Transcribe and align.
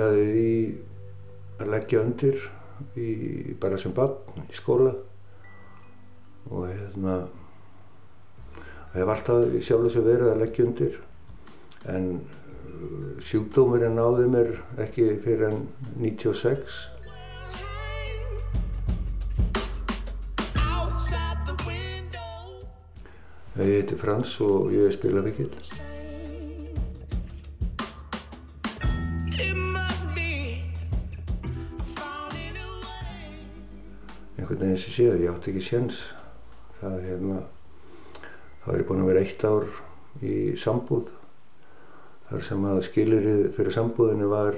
byrjaði 0.00 0.40
í 0.40 0.52
að 1.60 1.70
leggja 1.74 2.00
undir 2.00 2.36
í, 2.96 3.54
bara 3.60 3.78
sem 3.78 3.92
bann 3.92 4.16
í 4.48 4.56
skóla. 4.56 4.94
Og 6.48 6.70
hérna 6.70 7.16
hef 8.94 9.12
alltaf 9.12 9.50
sjálf 9.60 9.84
þess 9.86 10.00
að 10.00 10.08
vera 10.08 10.30
að 10.32 10.40
leggja 10.40 10.64
undir 10.66 10.96
en 11.90 12.06
uh, 12.16 13.20
sjúkdómurinn 13.22 13.98
náði 13.98 14.30
mér 14.32 14.56
ekki 14.80 15.12
fyrir 15.24 15.50
enn 15.50 15.68
96 16.00 16.80
Ég 23.60 23.74
heiti 23.76 23.96
Frans 24.00 24.30
og 24.40 24.70
ég 24.72 24.86
er 24.88 24.94
spilavíkill. 24.94 25.79
Einhvern 34.40 34.62
veginn 34.62 34.78
sem 34.80 34.94
séð, 34.96 35.20
ég 35.20 35.28
átti 35.28 35.52
ekki 35.52 35.62
séns. 35.64 35.98
Það 36.78 36.94
er 36.96 37.02
hérna, 37.10 37.40
þá 38.62 38.68
er 38.72 38.78
ég 38.80 38.86
búinn 38.88 39.02
að 39.04 39.10
vera 39.10 39.24
eitt 39.26 39.44
ár 39.44 39.66
í 40.24 40.36
sambúð. 40.56 41.10
Þar 42.30 42.46
sem 42.46 42.64
að 42.70 42.80
skilirið 42.86 43.42
fyrir 43.58 43.74
sambúðinu 43.74 44.30
var 44.30 44.56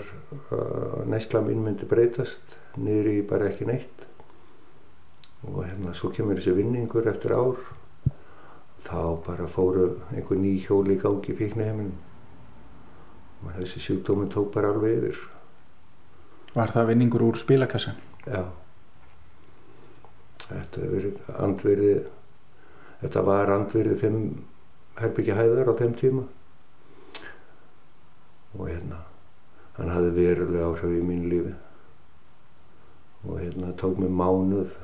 að 0.55 1.11
neysla 1.11 1.43
mín 1.43 1.65
myndi 1.65 1.89
breytast, 1.91 2.55
niður 2.79 3.11
í 3.11 3.19
bara 3.27 3.51
ekki 3.51 3.67
neitt. 3.67 4.07
Og 5.49 5.65
hérna, 5.65 5.97
svo 5.99 6.13
kemur 6.15 6.39
þessi 6.39 6.55
vinningur 6.61 7.11
eftir 7.11 7.35
ár 7.35 7.59
þá 8.87 9.19
bara 9.27 9.51
fóru 9.51 9.89
einhver 10.13 10.39
ný 10.39 10.55
hjóli 10.63 10.95
í 10.95 11.03
gangi 11.03 11.33
í 11.33 11.39
fíknaheiminum 11.39 11.99
og 13.43 13.55
þessi 13.59 13.83
sjúkdóminn 13.83 14.31
tók 14.31 14.53
bara 14.55 14.71
alveg 14.71 14.99
yfir. 15.01 15.23
Var 16.55 16.75
það 16.75 16.93
vinningur 16.93 17.25
úr 17.27 17.41
spilakassan? 17.41 17.99
Já. 18.27 18.62
Þetta, 20.43 20.87
andverði, 21.43 21.93
þetta 23.03 23.23
var 23.27 23.53
andverði 23.55 23.99
fimm 24.01 24.23
herbyggja 24.99 25.37
hæðar 25.39 25.73
á 25.73 25.75
þeim 25.79 25.93
tíma. 25.99 26.25
Og 28.59 28.67
hérna, 28.69 29.03
hann 29.79 29.93
hafði 29.93 30.15
verulega 30.19 30.69
áhrif 30.69 30.97
í 30.99 31.05
mínu 31.09 31.31
lífi. 31.33 31.55
Og 33.29 33.39
hérna 33.41 33.73
tók 33.81 34.01
mig 34.03 34.13
mánuð. 34.13 34.75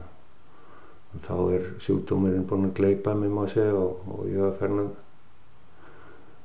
Og 1.08 1.24
þá 1.24 1.34
er 1.56 1.68
sjúkdómurinn 1.84 2.46
búinn 2.48 2.68
að 2.68 2.76
gleipa 2.78 3.14
mig 3.16 3.32
má 3.32 3.44
segja 3.48 3.74
og, 3.76 4.00
og 4.08 4.28
ég 4.28 4.44
var 4.44 4.56
færn 4.60 4.82
að 4.84 4.94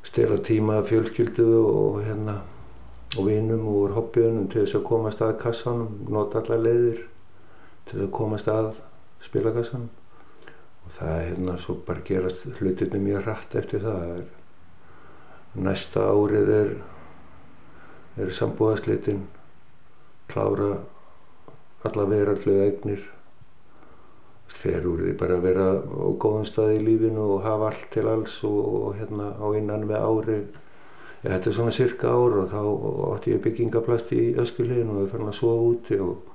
stela 0.08 0.38
tíma 0.44 0.82
fjölskyldu 0.88 1.48
og 1.64 2.02
hérna 2.04 2.42
og 3.18 3.28
vinum 3.28 3.68
úr 3.70 3.94
hobbyunum 3.94 4.48
til 4.50 4.64
þess 4.64 4.80
að 4.80 4.88
komast 4.88 5.22
að 5.22 5.36
kassanum, 5.44 6.00
nota 6.10 6.42
allar 6.42 6.64
leiðir 6.64 7.04
til 7.86 8.00
þess 8.00 8.08
að 8.08 8.14
komast 8.18 8.50
að 8.52 8.72
spilakassanum 9.24 9.90
og 10.84 10.96
það 10.98 11.14
er 11.18 11.28
hérna 11.30 11.58
svo 11.64 11.78
bara 11.88 12.04
gerast 12.08 12.48
hlutirni 12.60 13.00
mjög 13.00 13.28
hratt 13.28 13.56
eftir 13.56 13.84
það. 13.86 14.10
Er, 14.18 14.26
næsta 15.64 16.04
árið 16.10 16.52
er 16.58 16.74
er 18.18 18.30
sambúðarslitin 18.30 19.24
klára 20.30 20.76
alla 21.84 22.06
verallega 22.10 22.68
eignir. 22.70 23.06
Fer 24.54 24.86
úr 24.86 25.02
því 25.02 25.14
bara 25.18 25.40
að 25.40 25.48
vera 25.48 25.70
á 25.82 26.08
góðum 26.22 26.46
stað 26.46 26.76
í 26.76 26.84
lífinu 26.84 27.24
og 27.36 27.46
hafa 27.46 27.72
allt 27.72 27.88
til 27.96 28.06
alls 28.10 28.36
og, 28.46 28.60
og 28.60 29.00
hérna 29.00 29.32
á 29.34 29.48
innan 29.58 29.88
með 29.90 30.06
ári. 30.06 30.38
Ja, 31.24 31.34
þetta 31.34 31.50
er 31.50 31.56
svona 31.58 31.74
cirka 31.74 32.12
ár 32.14 32.38
og 32.44 32.52
þá 32.52 32.62
átti 33.16 33.34
ég 33.34 33.42
byggingaplast 33.44 34.14
í 34.14 34.22
öskuleginu 34.44 34.94
og 34.94 35.02
það 35.02 35.12
fann 35.16 35.32
að 35.32 35.38
sofa 35.40 35.68
úti 35.72 36.00
og, 36.04 36.33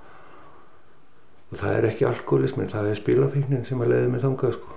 og 1.49 1.57
það 1.57 1.75
er 1.75 1.87
ekki 1.89 2.07
alkoholismin, 2.09 2.69
það 2.69 2.91
er 2.91 2.99
spilafíknin 2.99 3.65
sem 3.65 3.81
að 3.81 3.95
leiði 3.95 4.11
mig 4.13 4.23
þangað 4.25 4.57
sko. 4.59 4.75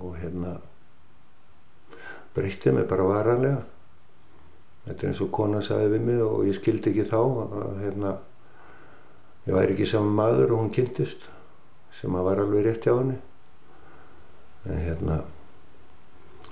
Og 0.00 0.14
hérna 0.16 0.54
breyttið 2.34 2.76
mig 2.78 2.86
bara 2.88 3.08
varanlega. 3.08 3.58
Þetta 4.86 5.04
er 5.04 5.10
eins 5.10 5.20
og 5.20 5.32
kona 5.36 5.60
sagði 5.64 5.90
við 5.94 6.06
mig 6.06 6.22
og 6.24 6.46
ég 6.48 6.56
skildi 6.56 6.92
ekki 6.92 7.08
þá 7.10 7.18
að 7.20 7.82
hérna 7.82 8.14
ég 9.46 9.56
væri 9.56 9.74
ekki 9.74 9.88
saman 9.90 10.16
maður 10.16 10.54
og 10.54 10.62
hún 10.62 10.72
kynntist 10.72 11.28
sem 11.98 12.16
að 12.16 12.30
var 12.30 12.40
alveg 12.40 12.64
rétt 12.64 12.86
hjá 12.88 12.94
henni. 12.94 13.18
En 14.64 14.80
hérna 14.80 15.18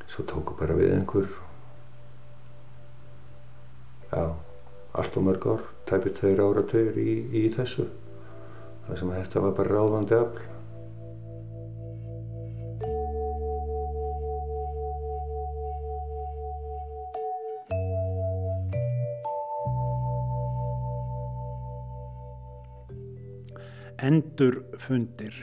svo 0.09 0.27
tóku 0.29 0.57
bara 0.59 0.77
við 0.77 0.93
einhver 0.99 1.31
já 4.13 4.37
allt 4.99 5.17
og 5.21 5.25
mörg 5.25 5.45
ár, 5.47 5.65
tæpið 5.87 6.15
tveir 6.17 6.41
áratögur 6.43 6.97
í, 6.99 7.13
í 7.39 7.43
þessu 7.55 7.85
það 8.89 9.03
sem 9.03 9.19
þetta 9.19 9.45
var 9.45 9.59
bara 9.59 9.77
ráðandi 9.77 10.17
afl 10.19 10.47
endurfundir. 24.09 25.35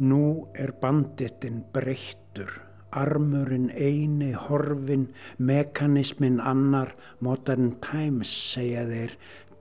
Nú 0.00 0.48
er 0.56 0.72
banditinn 0.80 1.60
breyttur, 1.74 2.54
armurinn 2.96 3.68
eini 3.76 4.32
horfin, 4.32 5.10
mekanismin 5.36 6.40
annar, 6.40 6.94
modern 7.20 7.74
times 7.84 8.32
segja 8.32 8.86
þeir, 8.88 9.18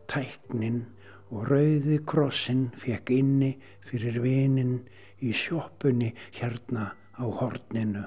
tæknin 0.09 0.85
og 1.29 1.49
rauði 1.49 1.99
krossin 2.09 2.69
fekk 2.81 3.11
inni 3.17 3.51
fyrir 3.89 4.21
vinin 4.23 4.79
í 5.21 5.33
sjópunni 5.35 6.13
hérna 6.39 6.93
á 7.19 7.25
horninu. 7.41 8.05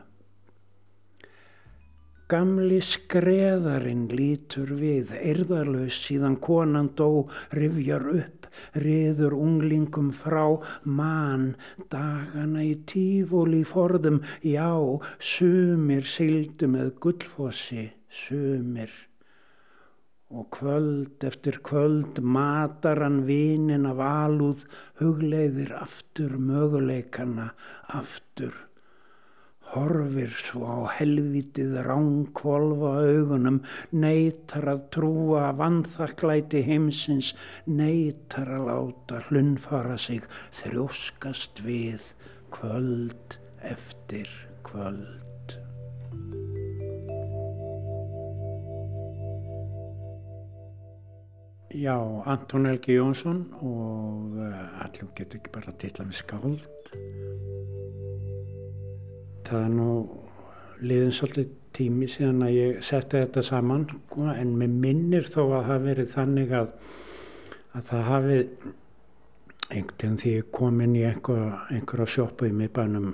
Gamli 2.32 2.78
skreðarinn 2.80 4.06
lítur 4.08 4.70
við, 4.78 5.10
erðarlaus 5.20 5.98
síðan 6.06 6.38
konan 6.40 6.88
dó, 6.96 7.26
rivjar 7.52 8.06
upp, 8.08 8.46
riður 8.72 9.36
unglingum 9.36 10.08
frá, 10.16 10.56
mann, 10.88 11.50
dagana 11.92 12.64
í 12.64 12.72
tífóli 12.88 13.60
forðum, 13.68 14.22
já, 14.40 14.72
sumir 15.20 16.08
sildu 16.08 16.72
með 16.72 16.94
gullfossi, 17.04 17.90
sumir. 18.24 19.11
Og 20.32 20.48
kvöld 20.56 21.24
eftir 21.28 21.60
kvöld 21.60 22.22
matar 22.24 23.02
hann 23.04 23.22
vinin 23.28 23.86
af 23.86 24.00
alúð, 24.00 24.66
hugleiðir 25.00 25.74
aftur 25.76 26.38
möguleikana, 26.40 27.50
aftur 28.00 28.54
horfir 29.72 30.32
svo 30.36 30.66
á 30.68 30.80
helvitið 30.98 31.78
ránkvolva 31.86 32.92
augunum, 33.06 33.60
neytar 34.04 34.68
að 34.74 34.84
trúa 34.96 35.48
vannþaklæti 35.56 36.64
heimsins, 36.68 37.32
neytar 37.66 38.52
að 38.58 38.68
láta 38.68 39.24
hlunfara 39.30 39.98
sig, 40.06 40.28
þrjóskast 40.60 41.64
við 41.64 42.12
kvöld 42.52 43.38
eftir 43.74 44.28
kvöld. 44.66 45.31
Já, 51.74 51.96
Anton 52.26 52.66
Helgi 52.66 52.98
Jónsson 52.98 53.46
og 53.64 54.34
uh, 54.36 54.84
allir 54.84 55.08
getur 55.16 55.38
ekki 55.38 55.52
bara 55.54 55.72
að 55.72 55.78
tilla 55.80 56.04
með 56.04 56.18
skáld. 56.18 56.66
Það 59.46 59.62
er 59.62 59.72
nú 59.72 59.94
liðin 60.84 61.14
svolítið 61.16 61.54
tími 61.72 62.10
síðan 62.12 62.44
að 62.44 62.52
ég 62.58 62.84
setti 62.84 63.22
þetta 63.22 63.44
saman 63.46 63.86
sko, 63.88 64.26
en 64.34 64.52
mér 64.60 64.76
minnir 64.84 65.30
þó 65.32 65.40
að 65.46 65.70
það 65.70 65.88
verið 65.88 66.12
þannig 66.12 66.54
að, 66.58 66.68
að 67.72 67.88
það 67.88 68.06
hafi 68.10 68.38
einhvern 69.72 69.96
veginn 69.96 70.20
því 70.20 70.36
ég 70.36 70.52
kom 70.52 70.84
inn 70.84 70.98
í 71.00 71.06
einhverja 71.08 72.08
sjópu 72.18 72.50
í 72.50 72.56
miðbænum 72.58 73.08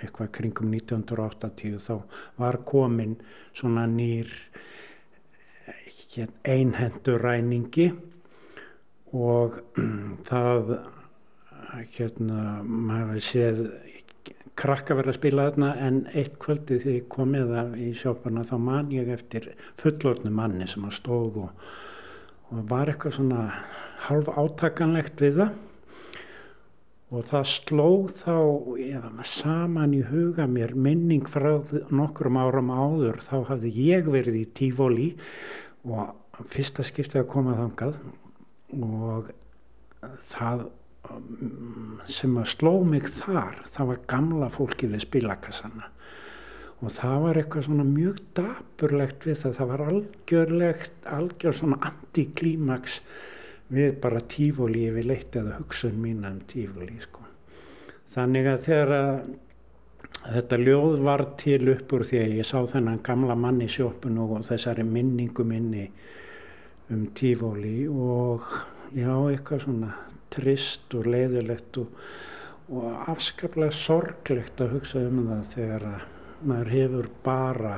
eitthvað 0.00 0.32
kringum 0.38 0.72
1980 0.72 1.76
þá 1.84 1.94
var 2.40 2.62
komin 2.64 3.18
svona 3.52 3.84
nýr 3.90 4.32
einhendur 6.48 7.20
ræningi 7.22 7.90
og 9.16 9.60
það 10.28 10.78
hérna 11.94 12.62
maður 12.64 13.20
séð 13.24 13.62
krakka 14.58 14.96
verið 14.98 15.12
að 15.12 15.18
spila 15.18 15.46
þarna 15.50 15.68
en 15.86 15.98
eitt 16.16 16.38
kvöldi 16.42 16.80
þegar 16.80 16.96
ég 16.96 17.08
kom 17.12 17.30
með 17.34 17.52
það 17.54 17.76
í 17.84 17.88
sjóparna 18.00 18.44
þá 18.48 18.56
man 18.64 18.90
ég 18.94 19.12
eftir 19.14 19.52
fullorðnu 19.80 20.32
manni 20.34 20.66
sem 20.70 20.86
að 20.88 20.96
stóð 20.98 21.38
og, 21.44 21.64
og 22.50 22.64
var 22.72 22.90
eitthvað 22.90 23.18
svona 23.18 23.44
halv 24.08 24.30
átakanlegt 24.34 25.22
við 25.22 25.42
það. 25.42 25.56
Og 27.08 27.24
það 27.24 27.46
slóð 27.48 28.08
þá 28.18 28.34
var 28.36 29.12
maður 29.16 29.30
saman 29.30 29.94
í 29.96 30.02
huga 30.10 30.44
mér 30.50 30.74
minning 30.76 31.30
frá 31.30 31.54
nokkrum 31.88 32.36
áram 32.36 32.68
áður 32.68 33.22
þá 33.24 33.36
hafði 33.52 33.72
ég 33.86 34.10
verið 34.12 34.42
í 34.42 34.44
tífóli 34.58 35.06
og 35.86 36.42
fyrsta 36.50 36.86
skiptið 36.86 37.22
að 37.22 37.30
koma 37.32 37.56
þangað 37.58 38.00
og 38.78 39.30
það 40.32 40.66
sem 42.12 42.34
að 42.36 42.50
sló 42.52 42.72
mig 42.84 43.06
þar 43.20 43.62
það 43.72 43.90
var 43.92 44.02
gamla 44.10 44.48
fólki 44.52 44.90
við 44.90 45.06
spilakassana 45.06 45.88
og 46.78 46.92
það 46.94 47.16
var 47.24 47.40
eitthvað 47.40 47.66
svona 47.66 47.86
mjög 47.88 48.20
daburlegt 48.38 49.26
við 49.26 49.40
það 49.42 49.56
það 49.58 49.72
var 49.72 49.84
algjörlegt 49.86 51.08
algjör 51.16 51.58
svona 51.58 51.80
antiklímaks 51.88 53.00
við 53.74 53.98
bara 54.02 54.24
tífóli 54.34 54.86
yfir 54.88 55.08
leitt 55.08 55.36
eða 55.36 55.58
hugsun 55.58 55.98
mína 56.00 56.32
um 56.32 56.40
tífóli 56.48 57.00
sko. 57.02 57.24
þannig 58.14 58.50
að 58.52 58.64
þegar 58.68 58.94
að 58.98 59.18
þetta 60.24 60.58
ljóð 60.60 60.98
var 61.06 61.24
til 61.40 61.62
upp 61.74 61.92
úr 61.94 62.04
því 62.08 62.20
að 62.22 62.36
ég 62.40 62.48
sá 62.48 62.58
þennan 62.72 63.02
gamla 63.06 63.36
mann 63.38 63.62
í 63.64 63.68
sjópun 63.70 64.18
og 64.24 64.34
þessari 64.48 64.84
minningu 64.86 65.46
minni 65.46 65.86
um 66.92 67.06
tífóli 67.16 67.86
og 67.88 68.44
já 68.96 69.12
eitthvað 69.12 69.64
svona 69.64 69.94
trist 70.32 70.94
og 70.96 71.08
leiðilegt 71.08 71.80
og, 71.80 71.90
og 72.72 73.10
afskaplega 73.12 73.72
sorglegt 73.74 74.60
að 74.60 74.76
hugsa 74.76 75.02
um 75.04 75.24
það 75.28 75.50
þegar 75.54 75.88
að 75.94 76.06
maður 76.48 76.72
hefur 76.72 77.10
bara 77.24 77.74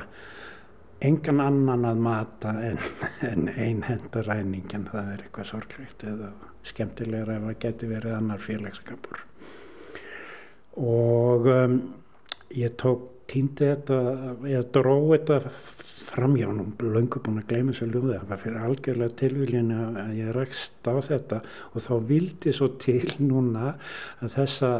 engan 1.01 1.41
annan 1.41 1.85
að 1.89 2.01
mata 2.05 2.53
en, 2.61 2.77
en 3.25 3.49
einhenda 3.49 4.23
ræningin 4.25 4.85
það 4.91 5.13
er 5.15 5.23
eitthvað 5.25 5.49
sorglegt 5.49 6.05
eða 6.05 6.31
skemmtilegra 6.67 7.39
ef 7.39 7.47
það 7.47 7.59
geti 7.63 7.89
verið 7.89 8.17
annar 8.17 8.43
félagskapur. 8.45 9.23
Og 10.77 11.49
um, 11.49 11.79
ég 12.57 12.75
tók 12.81 13.07
týndi 13.31 13.69
þetta, 13.69 13.99
ég 14.49 14.71
dróði 14.75 15.21
þetta 15.21 15.53
framhjá 16.11 16.51
nú 16.51 16.65
löngu 16.83 17.21
búin 17.23 17.39
að 17.39 17.47
gleyma 17.53 17.71
þessu 17.71 17.87
ljóði. 17.87 18.17
Það 18.17 18.29
var 18.31 18.41
fyrir 18.41 18.65
algjörlega 18.67 19.17
tilvílinu 19.21 19.81
að 20.01 20.13
ég 20.19 20.31
rækst 20.35 20.89
á 20.91 20.95
þetta. 21.07 21.41
Og 21.71 21.85
þá 21.85 21.93
vildi 22.09 22.55
svo 22.55 22.71
til 22.81 23.05
núna 23.23 23.75
að 24.19 24.35
þessa 24.35 24.71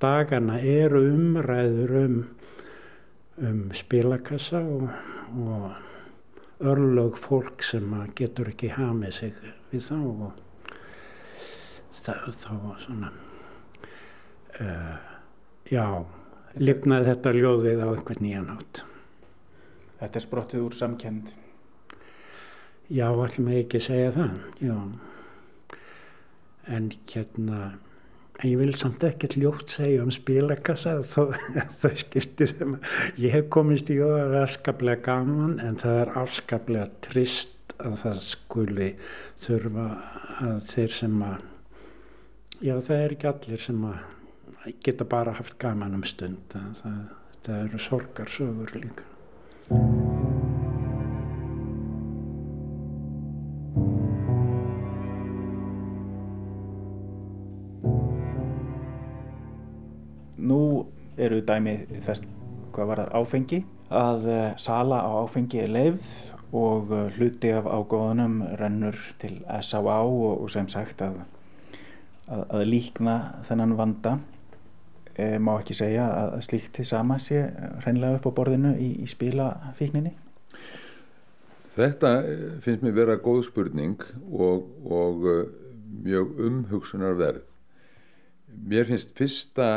dagana 0.00 0.60
eru 0.64 1.02
umræður 1.10 1.96
um 2.04 2.20
um 3.40 3.70
spilakassa 3.72 4.58
og, 4.58 4.88
og 5.36 5.72
örlög 6.60 7.16
fólk 7.16 7.62
sem 7.64 7.94
getur 8.16 8.50
ekki 8.52 8.72
hamið 8.74 9.14
sig 9.16 9.38
við 9.70 9.86
þá 9.86 9.96
og 9.96 10.32
það, 12.02 12.26
þá 12.42 12.52
svona 12.84 13.12
uh, 14.60 14.96
já 15.70 15.86
lifnaði 16.58 17.10
þetta 17.10 17.34
ljóðið 17.36 17.84
á 17.84 17.88
einhvern 17.90 18.24
nýjan 18.26 18.50
átt 18.56 18.82
Þetta 20.00 20.16
er 20.16 20.24
sprottið 20.24 20.64
úr 20.64 20.76
samkend 20.78 21.30
Já, 22.90 23.06
ætlum 23.12 23.52
ég 23.52 23.66
ekki 23.68 23.78
segja 23.84 24.10
það 24.16 24.64
já. 24.64 24.74
En 26.66 26.88
hérna 27.12 27.60
en 28.40 28.48
ég 28.48 28.58
vil 28.60 28.72
samt 28.78 29.04
ekkert 29.04 29.36
ljótt 29.36 29.74
segja 29.74 30.04
um 30.04 30.12
spilakassa 30.14 30.96
þau 31.80 31.92
skipti 32.00 32.48
sem 32.48 32.76
ég 33.20 33.34
hef 33.34 33.50
komist 33.52 33.90
í 33.92 33.98
og 34.00 34.14
það 34.14 34.22
er 34.24 34.36
afskaplega 34.40 35.04
gaman 35.04 35.58
en 35.62 35.76
það 35.80 35.98
er 36.04 36.12
afskaplega 36.22 36.86
trist 37.04 37.74
að 37.80 37.98
það 38.02 38.22
skuli 38.26 38.88
þurfa 39.44 39.86
að 40.46 40.56
þeir 40.72 40.96
sem 40.96 41.20
að 41.26 41.44
já 42.64 42.74
það 42.76 42.96
er 42.96 43.14
ekki 43.16 43.30
allir 43.30 43.64
sem 43.66 43.84
að 43.90 44.00
geta 44.84 45.04
bara 45.04 45.34
haft 45.38 45.58
gaman 45.58 45.94
um 45.98 46.04
stund 46.04 46.54
það, 46.54 47.00
það 47.46 47.64
eru 47.64 47.82
sorgarsögur 47.88 48.76
líka 48.78 49.08
Nú 60.40 60.86
eru 61.20 61.42
dæmi 61.44 61.74
þess 62.00 62.24
hvað 62.74 62.88
var 62.90 63.02
það 63.02 63.14
áfengi 63.20 63.58
að 63.90 64.26
uh, 64.30 64.42
sala 64.58 65.02
á 65.02 65.10
áfengi 65.20 65.60
er 65.62 65.72
leifð 65.74 66.10
og 66.56 66.90
uh, 66.94 67.06
hluti 67.14 67.50
af 67.54 67.66
ágóðunum 67.66 68.40
rennur 68.58 68.98
til 69.22 69.40
S.A.A. 69.60 70.00
og 70.06 70.46
sem 70.50 70.68
sagt 70.70 71.02
að, 71.04 71.20
að, 72.26 72.44
að 72.48 72.66
líkna 72.70 73.16
þennan 73.48 73.76
vanda 73.78 74.16
e, 75.14 75.38
má 75.38 75.54
ekki 75.58 75.76
segja 75.76 76.06
að, 76.08 76.34
slíkt 76.46 76.74
til 76.78 76.86
sama 76.88 77.18
sé 77.22 77.44
hreinlega 77.84 78.18
upp 78.18 78.28
á 78.30 78.32
borðinu 78.40 78.74
í, 78.78 78.90
í 79.04 79.08
spílafíkninni? 79.10 80.14
Þetta 81.70 82.10
finnst 82.64 82.82
mér 82.84 82.96
vera 82.96 83.20
góð 83.22 83.44
spurning 83.46 84.02
og, 84.32 84.66
og 84.90 85.26
uh, 85.30 85.44
mjög 86.02 86.40
umhugsunarverð. 86.48 87.44
Mér 88.66 88.88
finnst 88.88 89.14
fyrsta 89.16 89.68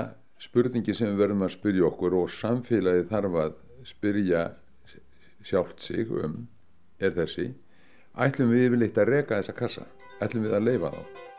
spurningi 0.41 0.95
sem 0.97 1.12
við 1.12 1.21
verðum 1.21 1.45
að 1.45 1.53
spyrja 1.56 1.86
okkur 1.91 2.18
og 2.24 2.33
samfélagi 2.33 3.06
þarf 3.12 3.38
að 3.44 3.59
spyrja 3.88 4.47
sjálft 5.44 5.83
sig 5.83 6.09
um 6.09 6.47
er 7.03 7.13
þessi 7.15 7.51
ætlum 8.13 8.53
við 8.53 8.68
yfirleitt 8.69 9.00
að 9.01 9.12
reka 9.12 9.39
þessa 9.39 9.56
kassa 9.57 9.86
ætlum 10.24 10.47
við 10.47 10.57
að 10.57 10.68
leifa 10.69 10.91
þá 10.94 11.32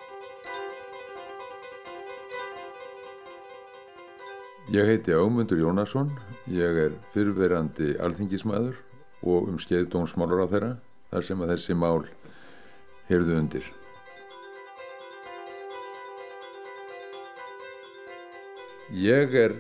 Ég 4.73 4.85
heiti 4.85 5.12
Ámundur 5.12 5.59
Jónasson 5.61 6.09
ég 6.49 6.78
er 6.87 6.92
fyrrverandi 7.12 7.99
alþingismæður 8.00 8.78
og 9.21 9.50
um 9.50 9.59
skeið 9.61 9.90
dómsmálur 9.92 10.40
á 10.40 10.49
þeirra 10.49 10.71
þar 11.11 11.26
sem 11.26 11.42
að 11.44 11.50
þessi 11.52 11.76
mál 11.76 12.06
heyrðu 13.11 13.35
undir 13.42 13.66
Ég 18.88 19.37
er 19.42 19.52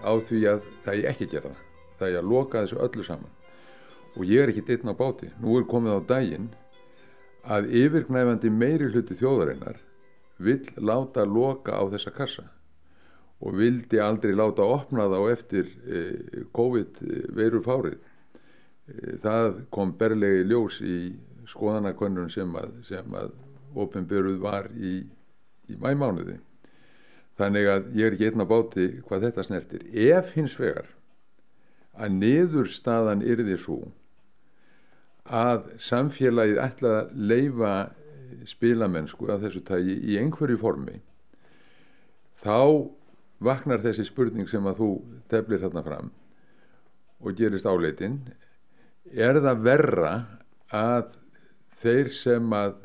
á 0.00 0.16
því 0.16 0.40
að 0.54 0.64
það 0.86 0.96
er 0.96 1.10
ekki 1.12 1.28
að 1.28 1.36
gera 1.36 1.52
það. 1.52 1.60
Það 2.00 2.08
er 2.08 2.18
að 2.22 2.32
loka 2.32 2.64
þessu 2.64 2.80
öllu 2.88 3.06
saman. 3.10 3.36
Og 4.16 4.24
ég 4.32 4.46
er 4.46 4.54
ekki 4.54 4.64
dittn 4.70 4.92
á 4.92 4.96
báti. 4.96 5.28
Nú 5.44 5.58
er 5.60 5.68
komið 5.68 6.00
á 6.00 6.00
daginn 6.08 6.48
að 7.44 7.68
yfirgnæfandi 7.84 8.48
meiri 8.48 8.88
hluti 8.88 9.20
þjóðarinnar 9.20 9.76
vill 10.40 10.64
láta 10.80 11.28
loka 11.28 11.76
á 11.76 11.84
þessa 11.92 12.16
kassa 12.16 12.48
og 13.42 13.58
vildi 13.58 13.98
aldrei 14.00 14.34
láta 14.38 14.64
opna 14.64 15.08
þá 15.10 15.18
eftir 15.32 15.68
eh, 15.86 16.44
COVID-veiru 16.54 17.62
fárið. 17.66 17.98
Eh, 18.88 19.18
það 19.24 19.64
kom 19.74 19.96
berlegi 19.98 20.46
ljós 20.46 20.78
í 20.86 20.98
skoðanakönnun 21.50 22.30
sem 22.32 22.54
að, 22.56 22.78
að 23.18 23.34
ofinböruð 23.82 24.40
var 24.42 24.70
í, 24.76 25.00
í 25.68 25.76
mæmánuði 25.80 26.38
þannig 27.40 27.68
að 27.70 27.88
ég 27.96 28.06
er 28.06 28.16
ekki 28.16 28.28
einn 28.30 28.44
á 28.44 28.48
báti 28.48 28.88
hvað 29.06 29.26
þetta 29.26 29.46
snertir 29.46 29.84
ef 30.12 30.34
hins 30.36 30.54
vegar 30.60 30.90
að 31.92 32.16
niðurstaðan 32.20 33.24
yrði 33.24 33.56
svo 33.60 33.80
að 35.24 35.68
samfélagið 35.82 36.60
ætla 36.60 36.94
að 37.00 37.12
leifa 37.30 37.72
spilamennsku 38.48 39.28
af 39.30 39.44
þessu 39.44 39.62
tægi 39.66 39.96
í 40.12 40.18
einhverju 40.20 40.58
formi 40.60 40.98
þá 42.42 42.58
vaknar 43.44 43.82
þessi 43.84 44.06
spurning 44.08 44.48
sem 44.50 44.66
að 44.66 44.82
þú 44.82 44.90
teflir 45.32 45.62
þarna 45.64 45.82
fram 45.86 46.12
og 47.22 47.36
gerist 47.38 47.66
áleitin. 47.66 48.20
Er 49.12 49.38
það 49.42 49.66
verra 49.66 50.12
að 50.72 51.18
þeir 51.82 52.12
sem 52.14 52.54
að 52.56 52.78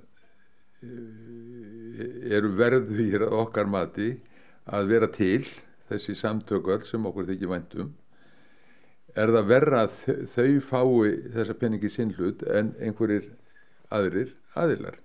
eh, 0.84 2.36
eru 2.38 2.52
verðvír 2.58 3.28
okkar 3.30 3.70
mati 3.70 4.16
að 4.68 4.92
vera 4.92 5.10
til 5.14 5.46
þessi 5.88 6.18
samtökuöld 6.20 6.86
sem 6.90 7.06
okkur 7.08 7.30
þykir 7.30 7.54
væntum 7.54 7.96
er 9.18 9.34
það 9.34 9.50
verra 9.50 9.84
að 9.86 9.96
þau 10.34 10.52
fái 10.70 11.12
þessa 11.34 11.56
peningi 11.58 11.90
sinn 11.90 12.14
hlut 12.18 12.44
en 12.54 12.74
einhverjir 12.78 13.32
aðrir 13.94 14.34
aðilar? 14.58 15.00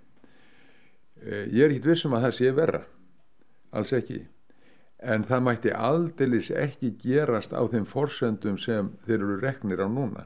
Eh, 1.23 1.47
ég 1.49 1.65
er 1.65 1.73
ekkit 1.73 1.89
vissum 1.89 2.13
að 2.13 2.27
það 2.27 2.37
sé 2.37 2.51
verra. 2.53 2.83
Alls 3.73 3.93
ekki 3.95 4.19
en 5.03 5.25
það 5.27 5.43
mætti 5.47 5.73
aldeilis 5.75 6.49
ekki 6.55 6.93
gerast 7.01 7.53
á 7.55 7.61
þeim 7.71 7.85
forsöndum 7.89 8.59
sem 8.61 8.91
þeir 9.07 9.19
eru 9.19 9.39
reknir 9.41 9.83
á 9.83 9.87
núna. 9.91 10.25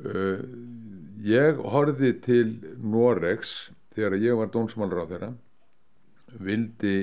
Eh, 0.00 0.40
ég 1.24 1.60
horfi 1.74 2.12
til 2.24 2.56
Noregs 2.82 3.70
þegar 3.94 4.18
ég 4.18 4.38
var 4.40 4.50
dónsmálur 4.54 5.04
á 5.04 5.10
þeirra 5.12 5.34
vildi 6.40 6.96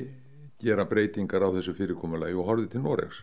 gera 0.61 0.85
breytingar 0.85 1.45
á 1.47 1.49
þessu 1.55 1.73
fyrirkomulagi 1.77 2.35
og 2.35 2.49
horfið 2.49 2.73
til 2.73 2.83
Noregs. 2.83 3.21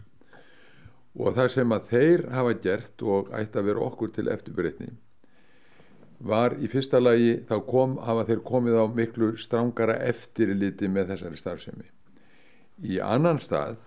Og 1.18 1.34
það 1.36 1.52
sem 1.52 1.74
að 1.74 1.90
þeir 1.90 2.24
hafa 2.32 2.56
gert 2.62 3.04
og 3.04 3.30
ætti 3.34 3.60
að 3.60 3.68
vera 3.68 3.84
okkur 3.90 4.14
til 4.14 4.28
eftirbreytni 4.32 4.88
var 6.18 6.56
í 6.58 6.66
fyrsta 6.70 6.98
lagi 6.98 7.36
þá 7.46 7.60
kom, 7.66 7.98
hafa 8.02 8.24
þeir 8.26 8.42
komið 8.46 8.80
á 8.82 8.84
miklu 8.90 9.28
strángara 9.38 10.00
eftirliti 10.08 10.88
með 10.90 11.12
þessari 11.12 11.38
starfsemi 11.38 11.86
í 12.82 12.98
annan 13.02 13.40
stað 13.42 13.78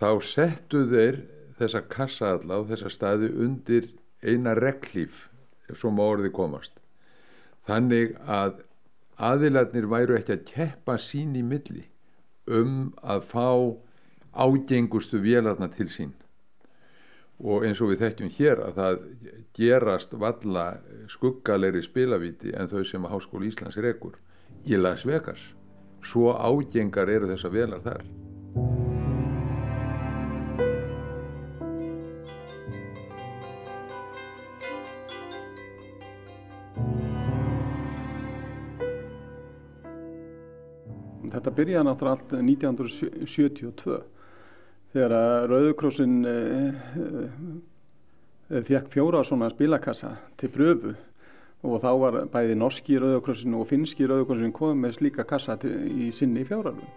þá 0.00 0.10
settu 0.26 0.84
þeir 0.90 1.20
þessa 1.58 1.82
kassa 1.90 2.34
alla 2.34 2.60
á 2.60 2.68
þessa 2.70 2.90
staði 2.92 3.30
undir 3.46 3.88
eina 4.22 4.54
reglíf 4.58 5.28
ef 5.70 5.80
svo 5.80 5.92
má 5.94 6.04
orðið 6.04 6.34
komast. 6.36 6.72
Þannig 7.64 8.16
að 8.26 8.60
aðilarnir 9.16 9.86
væru 9.88 10.18
ekki 10.18 10.34
að 10.34 10.44
keppa 10.50 10.98
sín 11.00 11.36
í 11.38 11.44
milli 11.46 11.86
um 12.50 12.92
að 13.00 13.24
fá 13.30 13.48
ágengustu 14.34 15.22
vélarna 15.22 15.70
til 15.72 15.88
sín. 15.92 16.12
Og 17.38 17.64
eins 17.66 17.80
og 17.82 17.90
við 17.90 18.04
þekkjum 18.04 18.32
hér 18.36 18.62
að 18.62 18.78
það 18.78 19.00
gerast 19.56 20.14
valla 20.18 20.66
skuggalegri 21.10 21.82
spilavíti 21.82 22.54
en 22.54 22.70
þau 22.70 22.82
sem 22.86 23.06
að 23.06 23.16
Háskóli 23.16 23.50
Íslands 23.50 23.78
rekur 23.82 24.18
í 24.66 24.78
Las 24.78 25.06
Vegas 25.06 25.42
svo 26.04 26.34
ágengar 26.36 27.10
eru 27.10 27.30
þessa 27.30 27.50
velar 27.52 27.82
þar. 27.84 28.04
Þetta 41.34 41.52
byrjaði 41.58 41.86
náttúrulega 41.88 42.14
allt 42.14 42.34
1972 42.38 43.96
þegar 44.94 45.14
að 45.18 45.46
Rauðukrossin 45.50 46.14
eh, 46.30 46.76
eh, 48.54 48.62
fekk 48.68 48.92
fjóra 48.92 49.24
svona 49.26 49.50
spilakassa 49.50 50.12
til 50.38 50.52
pröfu 50.54 50.94
og 51.64 51.80
þá 51.80 51.90
var 52.00 52.16
bæði 52.32 52.56
norski 52.60 52.98
Rauðukrossin 53.00 53.56
og 53.56 53.68
finski 53.70 54.08
Rauðukrossin 54.08 54.52
komið 54.52 54.80
með 54.82 54.96
slíka 54.98 55.24
kassa 55.28 55.56
til, 55.60 55.72
í 55.88 56.10
sinni 56.12 56.44
fjáralun. 56.44 56.90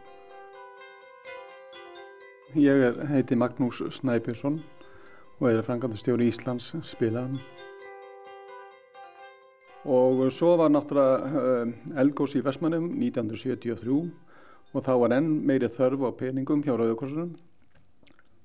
Ég 2.58 2.84
er, 2.90 3.00
heiti 3.12 3.38
Magnús 3.40 3.80
Snæbjörnsson 4.00 4.60
og 5.40 5.48
er 5.50 5.64
frangandastjóri 5.64 6.28
Íslands 6.32 6.72
spilaðan. 6.90 7.40
Og 9.88 10.26
svo 10.36 10.58
var 10.60 10.72
náttúrulega 10.74 11.44
uh, 11.64 12.00
Elgós 12.02 12.36
í 12.36 12.44
Vestmannum 12.44 12.90
1973 12.98 14.00
og 14.74 14.84
þá 14.84 14.94
var 15.00 15.16
enn 15.16 15.30
meiri 15.48 15.70
þörf 15.72 16.04
á 16.04 16.12
peningum 16.20 16.64
hjá 16.66 16.74
Rauðukrossunum 16.76 17.38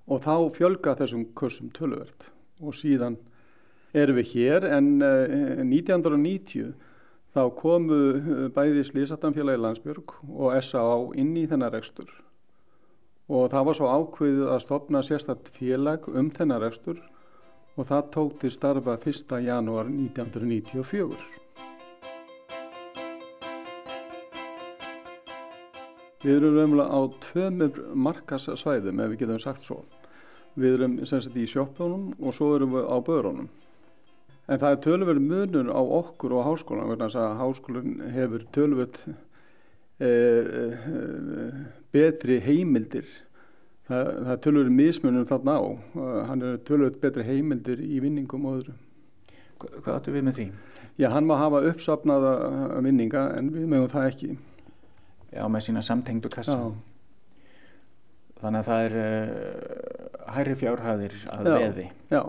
og 0.07 0.23
þá 0.23 0.35
fjölga 0.55 0.95
þessum 0.99 1.26
kursum 1.38 1.73
tölvöld 1.75 2.31
og 2.62 2.76
síðan 2.79 3.19
erum 3.92 4.18
við 4.20 4.32
hér 4.34 4.66
en 4.72 4.90
uh, 5.04 5.62
1990 5.64 6.72
þá 7.32 7.42
komu 7.58 8.00
uh, 8.16 8.49
bæði 8.54 8.84
Slísatanfélagi 8.88 9.61
Landsbjörg 9.61 10.16
og 10.28 10.58
S.A.A. 10.61 10.99
inn 11.20 11.34
í 11.37 11.46
þennar 11.50 11.75
rekstur 11.76 12.11
og 13.32 13.52
það 13.52 13.68
var 13.68 13.78
svo 13.78 13.92
ákveðið 13.92 14.49
að 14.52 14.64
stopna 14.64 15.02
sérstætt 15.06 15.52
félag 15.56 16.08
um 16.11 16.30
þennar 16.34 16.66
rekstur 16.66 16.99
og 17.76 17.87
það 17.88 18.11
tók 18.12 18.34
til 18.42 18.50
starfa 18.52 18.99
1. 18.99 19.38
janúar 19.46 19.88
1994. 19.88 21.40
Við 26.22 26.37
erum 26.37 26.54
raunverulega 26.54 26.92
á 26.94 27.00
tvömur 27.25 27.80
markasvæðum 27.99 29.00
ef 29.02 29.11
við 29.11 29.25
getum 29.25 29.40
sagt 29.42 29.64
svo. 29.64 29.80
Við 30.54 30.76
erum 30.76 31.00
sagt, 31.08 31.34
í 31.34 31.49
sjóppunum 31.49 32.12
og 32.20 32.37
svo 32.37 32.52
erum 32.58 32.76
við 32.76 32.87
á 32.87 32.96
börunum. 33.02 33.49
En 34.52 34.61
það 34.61 34.75
er 34.75 34.80
tölverð 34.85 35.23
munur 35.25 35.71
á 35.73 35.80
okkur 35.80 36.35
og 36.37 36.47
háskólan 36.50 37.00
þess 37.00 37.16
að 37.16 37.37
háskólan 37.40 37.92
hefur 38.12 38.42
tölverð 38.52 38.99
e, 39.09 40.09
e, 40.09 41.47
betri 41.94 42.37
heimildir. 42.44 43.09
Það, 43.88 44.11
það 44.28 44.40
tölur 44.44 44.68
mismunum 44.73 45.25
þarna 45.30 45.56
á. 45.56 45.64
Hann 46.28 46.44
er 46.47 46.61
tölur 46.68 46.92
betri 47.00 47.25
heimildir 47.26 47.80
í 47.82 48.02
vinningum 48.04 48.44
og 48.50 48.61
öðru. 48.61 48.76
Hvað 49.62 49.94
áttu 49.94 50.12
við 50.14 50.26
með 50.26 50.38
því? 50.38 50.47
Já, 51.00 51.09
hann 51.14 51.26
má 51.26 51.37
hafa 51.40 51.62
uppsafnaða 51.71 52.32
vinninga 52.85 53.26
en 53.38 53.52
við 53.54 53.68
mögum 53.73 53.92
það 53.92 54.09
ekki. 54.11 54.32
Já, 55.32 55.44
með 55.49 55.64
sína 55.68 55.82
samtengdu 55.87 56.28
kassa. 56.32 56.59
Já, 56.61 56.88
Þannig 58.42 58.59
að 58.59 58.68
það 58.68 58.85
er 58.85 58.94
uh, 58.99 60.30
hærri 60.35 60.54
fjárhæðir 60.59 61.12
að 61.30 61.47
Já. 61.47 61.52
veði. 61.62 61.85
já, 62.11 62.23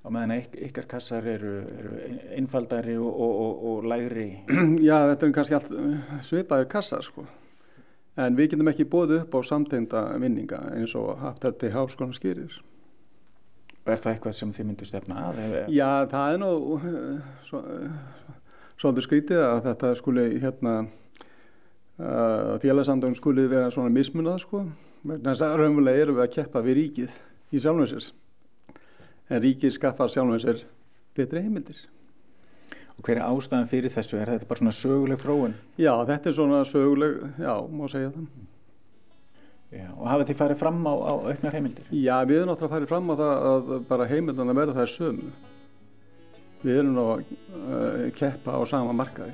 og 0.00 0.14
meðan 0.14 0.38
yk 0.38 0.56
ykkar 0.70 0.86
kassar 0.88 1.26
eru, 1.28 1.58
eru 1.80 1.98
einfaldari 2.38 2.96
og, 2.96 3.10
og, 3.10 3.34
og, 3.44 3.66
og 3.70 3.90
lægri. 3.92 4.30
Já, 4.88 4.96
þetta 5.12 5.26
er 5.26 5.34
kannski 5.36 5.58
allt 5.58 5.70
uh, 5.76 6.16
svipaðir 6.24 6.70
kassar 6.72 7.04
sko. 7.04 7.26
En 8.20 8.36
við 8.36 8.54
getum 8.54 8.68
ekki 8.72 8.88
bóðið 8.90 9.22
upp 9.24 9.36
á 9.36 9.40
samtengda 9.46 10.04
vinninga 10.20 10.60
eins 10.74 10.96
og 10.98 11.20
haft 11.20 11.44
þetta 11.44 11.68
í 11.68 11.74
háskólan 11.76 12.16
skýrir 12.16 12.58
Er 13.88 13.96
það 13.96 14.12
eitthvað 14.12 14.34
sem 14.36 14.50
þið 14.52 14.66
myndu 14.68 14.86
stefna 14.86 15.20
að? 15.30 15.38
Já, 15.72 15.88
það 16.10 16.34
er 16.34 16.40
nú 16.42 16.50
svo, 17.48 17.60
uh, 17.60 18.34
svolítið 18.80 19.06
skrítið 19.06 19.40
að 19.44 19.60
þetta 19.70 19.92
skuli 19.98 20.24
hérna 20.42 20.74
uh, 20.84 22.58
félagsamdögum 22.60 23.16
skuli 23.16 23.46
vera 23.50 23.72
svona 23.72 23.92
mismunað 23.94 24.42
sko. 24.44 24.64
Þess 25.08 25.44
að 25.46 25.56
raunverulega 25.62 26.04
erum 26.04 26.18
við 26.18 26.26
að 26.26 26.34
keppa 26.34 26.64
við 26.64 26.78
ríkið 26.82 27.16
í 27.56 27.62
sjálfum 27.62 27.88
sér 27.88 28.10
en 29.30 29.42
ríkið 29.44 29.76
skaffar 29.76 30.10
sjálfum 30.12 30.38
sér 30.42 30.62
betri 31.16 31.42
heimildir. 31.44 31.80
Og 32.98 33.06
hver 33.06 33.16
er 33.16 33.24
ástæðan 33.24 33.68
fyrir 33.70 33.92
þessu? 33.94 34.18
Er 34.20 34.34
þetta 34.34 34.48
bara 34.50 34.60
svona 34.60 34.76
söguleg 34.76 35.20
þróun? 35.22 35.54
Já, 35.80 35.92
þetta 36.08 36.28
er 36.30 36.36
svona 36.36 36.62
söguleg, 36.68 37.20
já, 37.40 37.52
má 37.72 37.84
segja 37.88 38.10
það. 38.12 38.26
Já, 39.70 39.86
og 39.94 40.08
hafið 40.10 40.32
þið 40.32 40.40
farið 40.40 40.58
fram 40.60 40.80
á, 40.82 40.94
á 40.98 41.12
auknar 41.30 41.54
heimildir? 41.56 41.86
Já, 41.94 42.16
við 42.26 42.40
erum 42.40 42.50
náttúrulega 42.50 42.74
farið 42.74 42.90
fram 42.90 43.08
á 43.08 43.14
það 43.20 43.46
að 43.50 43.70
bara 43.88 44.08
heimildana 44.10 44.56
verða 44.58 44.76
það 44.80 44.90
sömu. 44.96 45.30
Við 46.60 46.80
erum 46.82 46.96
nú 46.98 47.06
að 47.14 47.22
uh, 47.30 48.08
keppa 48.18 48.58
á 48.58 48.60
sama 48.68 48.96
markaði. 48.98 49.32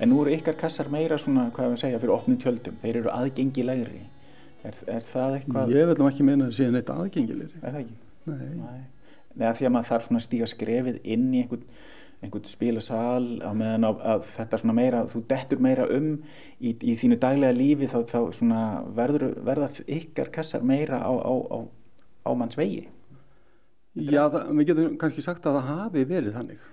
En 0.00 0.12
nú 0.12 0.20
eru 0.22 0.34
ykkar 0.36 0.58
kassar 0.60 0.90
meira 0.92 1.16
svona, 1.20 1.48
hvað 1.56 1.72
við 1.72 1.82
segja, 1.84 2.00
fyrir 2.02 2.14
opnum 2.16 2.36
tjöldum. 2.40 2.76
Þeir 2.82 3.00
eru 3.00 3.12
aðgengilegri. 3.14 4.02
Er, 4.66 4.76
er 4.92 5.04
það 5.08 5.36
eitthvað? 5.38 5.72
Ég 5.72 5.88
vil 5.88 5.96
nú 6.00 6.08
ekki 6.10 6.26
meina 6.26 6.48
að 6.50 6.56
séu 6.58 6.72
neitt 6.74 6.90
aðgengilegri. 6.92 7.60
Er 7.62 7.72
það 7.72 7.82
ekki? 7.84 7.96
Nei. 8.26 8.48
Nei. 8.60 8.80
Nei, 9.36 9.44
að 9.50 9.60
því 9.60 9.68
að 9.68 9.72
maður 9.74 9.90
þarf 9.90 10.08
svona 10.08 10.20
að 10.20 10.26
stíga 10.26 10.48
skrefið 10.50 10.98
inn 11.14 11.26
í 11.32 11.42
einhvern, 11.44 11.64
einhvern 12.24 12.48
spilasal 12.48 13.24
á 13.44 13.50
meðan 13.56 13.88
að, 13.88 14.02
að 14.12 14.28
þetta 14.34 14.60
svona 14.62 14.76
meira, 14.78 15.02
þú 15.12 15.22
dettur 15.32 15.62
meira 15.64 15.88
um 15.96 16.06
í, 16.58 16.72
í 16.72 16.96
þínu 17.00 17.18
daglega 17.20 17.56
lífi 17.56 17.88
þá, 17.92 17.98
þá 18.08 18.20
svona 18.36 18.62
verður, 18.96 19.34
verða 19.44 19.70
ykkar 19.98 20.32
kassar 20.32 20.64
meira 20.66 21.02
á, 21.04 21.12
á, 21.12 21.32
á, 21.52 21.58
á 22.24 22.30
manns 22.32 22.56
vegi. 22.58 22.86
Já, 23.96 24.26
við 24.28 24.72
getum 24.72 24.96
kannski 25.00 25.24
sagt 25.24 25.46
að 25.48 25.60
það 25.60 25.70
hafi 25.72 26.08
verið 26.08 26.34
þannig. 26.36 26.64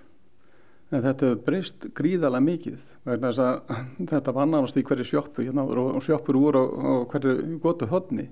En 0.94 1.02
þetta 1.02 1.26
hefur 1.26 1.40
breyst 1.46 1.86
gríðarlega 1.96 2.46
mikið 2.46 2.80
vegna 3.04 3.32
þess 3.32 3.42
að 3.42 4.08
þetta 4.12 4.34
var 4.36 4.46
annars 4.46 4.76
í 4.78 4.84
hverju 4.86 5.06
sjoppu 5.08 5.44
hérna 5.44 5.64
áður 5.66 5.80
og, 5.82 6.10
úr 6.38 6.58
og, 6.60 6.74
og 6.92 7.06
hverju 7.12 7.58
gotu 7.62 7.88
hodni. 7.90 8.28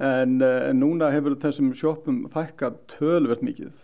En, 0.00 0.38
eh, 0.40 0.70
en 0.70 0.78
núna 0.80 1.10
hefur 1.12 1.34
þessum 1.42 1.74
sjoppum 1.76 2.22
fækkað 2.32 2.78
tölvert 2.94 3.42
mikið 3.44 3.74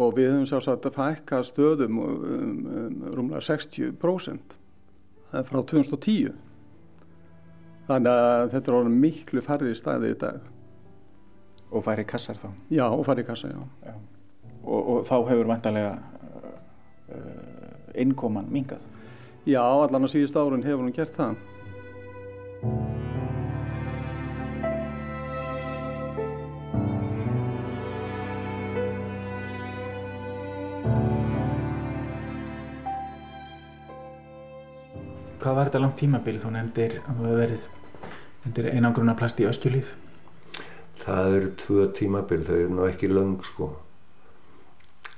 og 0.00 0.16
við 0.16 0.32
höfum 0.32 0.48
sjálfsagt 0.48 0.88
að 0.88 0.96
fækka 0.96 1.42
stöðum 1.46 2.00
um, 2.02 2.56
um, 2.70 3.04
rúmlega 3.14 3.42
60% 3.42 4.56
Það 5.30 5.40
er 5.40 5.46
frá 5.46 5.60
2010. 5.70 6.38
Þannig 7.86 8.16
að 8.20 8.48
þetta 8.54 8.70
er 8.70 8.76
orðin 8.80 8.96
miklu 9.02 9.42
færri 9.46 9.74
staði 9.78 10.10
í 10.10 10.16
dag. 10.18 10.48
Og 11.70 11.84
færi 11.86 12.04
kassar 12.10 12.38
þá. 12.38 12.48
Já, 12.74 12.86
og 12.88 13.04
færri 13.06 13.22
kassa, 13.26 13.50
já. 13.52 13.60
Já. 13.86 13.94
Og, 14.60 14.80
og 14.80 15.04
þá 15.06 15.14
hefur 15.28 15.50
vantarlega 15.52 15.92
innkoman 17.94 18.48
mingað. 18.52 18.82
Já, 19.48 19.62
allan 19.64 20.04
á 20.04 20.08
síðust 20.12 20.36
árun 20.36 20.64
hefur 20.66 20.84
hún 20.84 20.94
gert 20.94 21.16
það. 21.16 21.38
Hvað 35.40 35.54
var 35.56 35.70
þetta 35.70 35.80
langt 35.80 35.96
tímabil? 35.96 36.36
Þú 36.36 36.50
nefndir 36.52 36.98
að 37.00 37.16
þú 37.16 37.24
hefur 37.24 37.38
verið 37.40 37.68
undir 38.44 38.66
einangruna 38.74 39.14
plast 39.16 39.40
í 39.40 39.46
öskjulíð. 39.48 39.94
Það 41.00 41.36
eru 41.38 41.52
tvö 41.62 41.86
tímabil, 41.96 42.42
þau 42.44 42.56
eru 42.58 42.74
nú 42.76 42.84
ekki 42.90 43.08
löng 43.08 43.38
sko. 43.48 43.70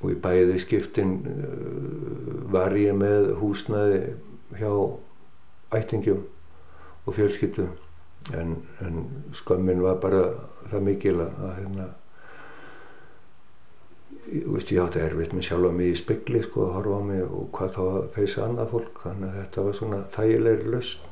Og 0.03 0.11
í 0.11 0.19
bæði 0.19 0.59
skiptin 0.59 1.17
uh, 1.31 2.45
var 2.53 2.75
ég 2.77 2.97
með 2.99 3.33
húsnæði 3.39 4.03
hjá 4.59 4.73
ættingjum 5.79 6.25
og 7.07 7.15
fjölskyldu. 7.15 7.67
En, 8.39 8.57
en 8.81 9.07
skömmin 9.35 9.83
var 9.83 9.99
bara 10.03 10.23
það 10.71 10.85
mikil 10.87 11.17
að, 11.25 11.39
hérna, 11.57 11.87
ég, 14.31 14.45
veist, 14.47 14.71
ég 14.71 14.83
átti 14.85 15.03
erfitt 15.03 15.35
með 15.35 15.49
sjálfa 15.49 15.73
mig 15.75 15.91
í 15.91 15.99
spekli 15.99 16.43
sko 16.45 16.69
að 16.69 16.77
horfa 16.77 17.01
á 17.01 17.03
mig 17.09 17.25
og 17.27 17.49
hvað 17.57 17.73
þá 17.77 17.83
að 17.87 18.11
feysa 18.19 18.45
annað 18.47 18.71
fólk. 18.77 19.03
Þannig 19.07 19.29
að 19.31 19.41
þetta 19.41 19.67
var 19.67 19.79
svona 19.81 20.03
þægilegri 20.19 20.77
lausn. 20.77 21.09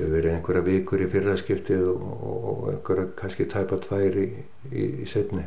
hefur 0.00 0.14
verið 0.16 0.32
einhverja 0.32 0.64
vikur 0.64 1.02
í 1.04 1.06
fyrraskiptið 1.12 1.88
og, 1.92 2.04
og 2.24 2.60
einhverja 2.72 3.08
kannski 3.18 3.44
tæpa 3.52 3.76
tvær 3.84 4.14
í, 4.16 4.28
í, 4.72 4.84
í 5.04 5.08
setni 5.08 5.44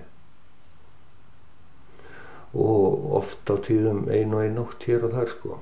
og 2.54 3.14
oft 3.20 3.50
á 3.50 3.56
tíðum 3.66 4.06
ein 4.14 4.34
og 4.34 4.44
ein 4.44 4.60
nótt 4.60 4.86
hér 4.86 5.08
og 5.08 5.16
þar 5.16 5.32
sko. 5.32 5.62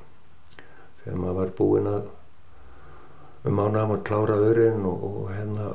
Þegar 1.03 1.21
maður 1.21 1.39
var 1.39 1.53
búinn 1.57 1.87
að 1.91 2.09
um 3.47 3.55
mánuðum 3.57 3.95
að 3.95 4.03
klára 4.09 4.35
öðrin 4.37 4.83
og, 4.85 5.05
og 5.07 5.31
hérna 5.33 5.69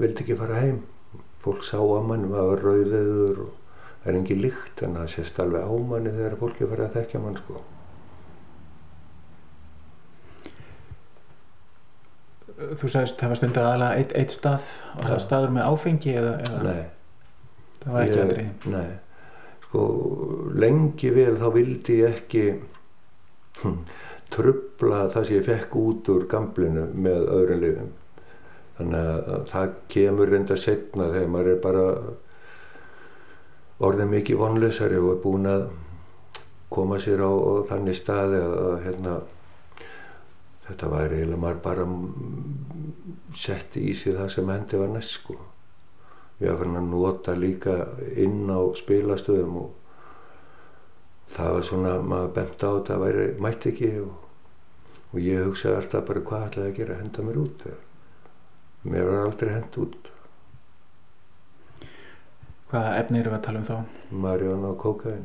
vildi 0.00 0.24
ekki 0.24 0.38
fara 0.40 0.62
heim. 0.64 0.80
Fólk 1.44 1.62
sá 1.66 1.76
að 1.78 2.08
mann, 2.08 2.26
maður 2.30 2.50
var 2.54 2.64
rauðiður 2.64 3.44
og 3.44 3.52
það 4.00 4.10
er 4.10 4.18
engi 4.18 4.40
líkt 4.40 4.82
en 4.82 4.98
það 4.98 5.12
sést 5.12 5.38
alveg 5.44 5.68
á 5.68 5.72
manni 5.92 6.16
þegar 6.16 6.40
fólki 6.40 6.68
farið 6.70 6.86
að 6.88 6.98
þekkja 6.98 7.22
mann 7.22 7.38
sko. 7.42 7.62
Þú 12.54 12.88
sagðist 12.88 13.16
það 13.18 13.30
var 13.32 13.38
stundu 13.40 13.60
aðalega 13.60 14.00
eitt, 14.00 14.12
eitt 14.14 14.34
stað 14.34 14.68
og 14.94 15.08
það 15.08 15.22
staður 15.24 15.54
með 15.56 15.70
áfengi 15.72 16.12
eða, 16.14 16.34
eða? 16.46 16.60
Nei, 16.64 16.84
það 17.84 17.96
var 17.96 18.06
ekki 18.06 18.22
aldrei 18.24 18.46
Nei, 18.74 18.88
sko 19.66 19.84
lengi 20.64 21.12
vel 21.14 21.34
þá 21.40 21.46
vildi 21.54 21.98
ég 22.00 22.18
ekki 22.18 22.44
hm, 23.62 23.78
trubla 24.34 25.04
það 25.12 25.28
sem 25.28 25.38
ég 25.38 25.46
fekk 25.48 25.76
út 25.80 26.10
úr 26.14 26.26
gamblinu 26.30 26.88
með 26.94 27.28
öðrum 27.36 27.62
liðum. 27.62 27.92
Þannig 28.74 29.08
að 29.08 29.44
það 29.52 29.74
kemur 29.92 30.32
reynda 30.32 30.56
setna 30.58 31.10
þegar 31.12 31.30
maður 31.30 31.52
er 31.52 31.60
bara 31.62 31.84
orðið 33.84 34.10
mikið 34.10 34.40
vonleysari 34.40 34.98
og 34.98 35.12
er 35.12 35.22
búinn 35.22 35.50
að 35.50 35.68
koma 36.74 36.98
sér 36.98 37.22
á, 37.22 37.30
á 37.30 37.52
þannig 37.70 37.98
staði 37.98 38.40
að, 38.42 38.54
að 38.66 38.76
hérna 38.88 39.14
þetta 40.64 40.90
væri 40.90 41.18
eiginlega 41.20 41.42
maður 41.44 41.60
bara 41.68 41.88
setti 43.38 43.84
í 43.90 43.94
sig 43.98 44.16
það 44.16 44.30
sem 44.34 44.54
hendi 44.54 44.80
var 44.80 44.94
næst 44.94 45.18
sko 45.20 45.36
við 46.44 46.52
að 46.52 46.60
fyrir 46.60 46.76
að 46.80 46.90
nota 46.92 47.34
líka 47.38 47.78
inn 48.20 48.52
á 48.52 48.60
spilastöðum 48.78 49.56
og 49.62 49.72
það 51.34 51.56
var 51.56 51.66
svona, 51.70 51.96
maður 52.04 52.36
bent 52.36 52.62
á 52.62 52.70
að 52.70 52.84
það 52.90 53.02
væri, 53.06 53.26
mætti 53.46 53.72
ekki 53.72 53.90
og, 54.04 54.14
og 55.10 55.18
ég 55.24 55.48
hugsaði 55.48 55.80
alltaf 55.80 56.06
bara 56.10 56.24
hvað 56.30 56.46
ætlaði 56.50 56.70
að 56.70 56.78
gera, 56.78 57.00
henda 57.00 57.26
mér 57.26 57.42
út 57.42 57.68
mér 58.84 59.08
var 59.08 59.22
aldrei 59.24 59.52
hend 59.54 59.78
út. 59.80 60.10
Hvaða 62.68 62.98
efni 63.00 63.20
eru 63.20 63.32
við 63.32 63.38
að 63.38 63.46
tala 63.46 63.62
um 63.62 63.68
þá? 63.68 63.76
Marjón 64.24 64.66
og 64.68 64.76
kókain 64.82 65.24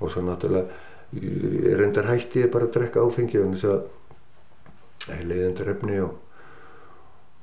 og 0.00 0.10
svo 0.10 0.24
náttúrulega 0.26 0.82
ég 1.14 1.76
reyndar 1.78 2.08
hætti 2.10 2.42
ég 2.42 2.50
bara 2.52 2.66
að 2.66 2.74
drekka 2.74 3.04
áfengi 3.04 3.38
og 3.40 3.52
þess 3.54 3.68
að 3.70 5.12
ég 5.14 5.26
leiði 5.28 5.48
undir 5.50 5.70
efni 5.74 6.00
og, 6.02 6.16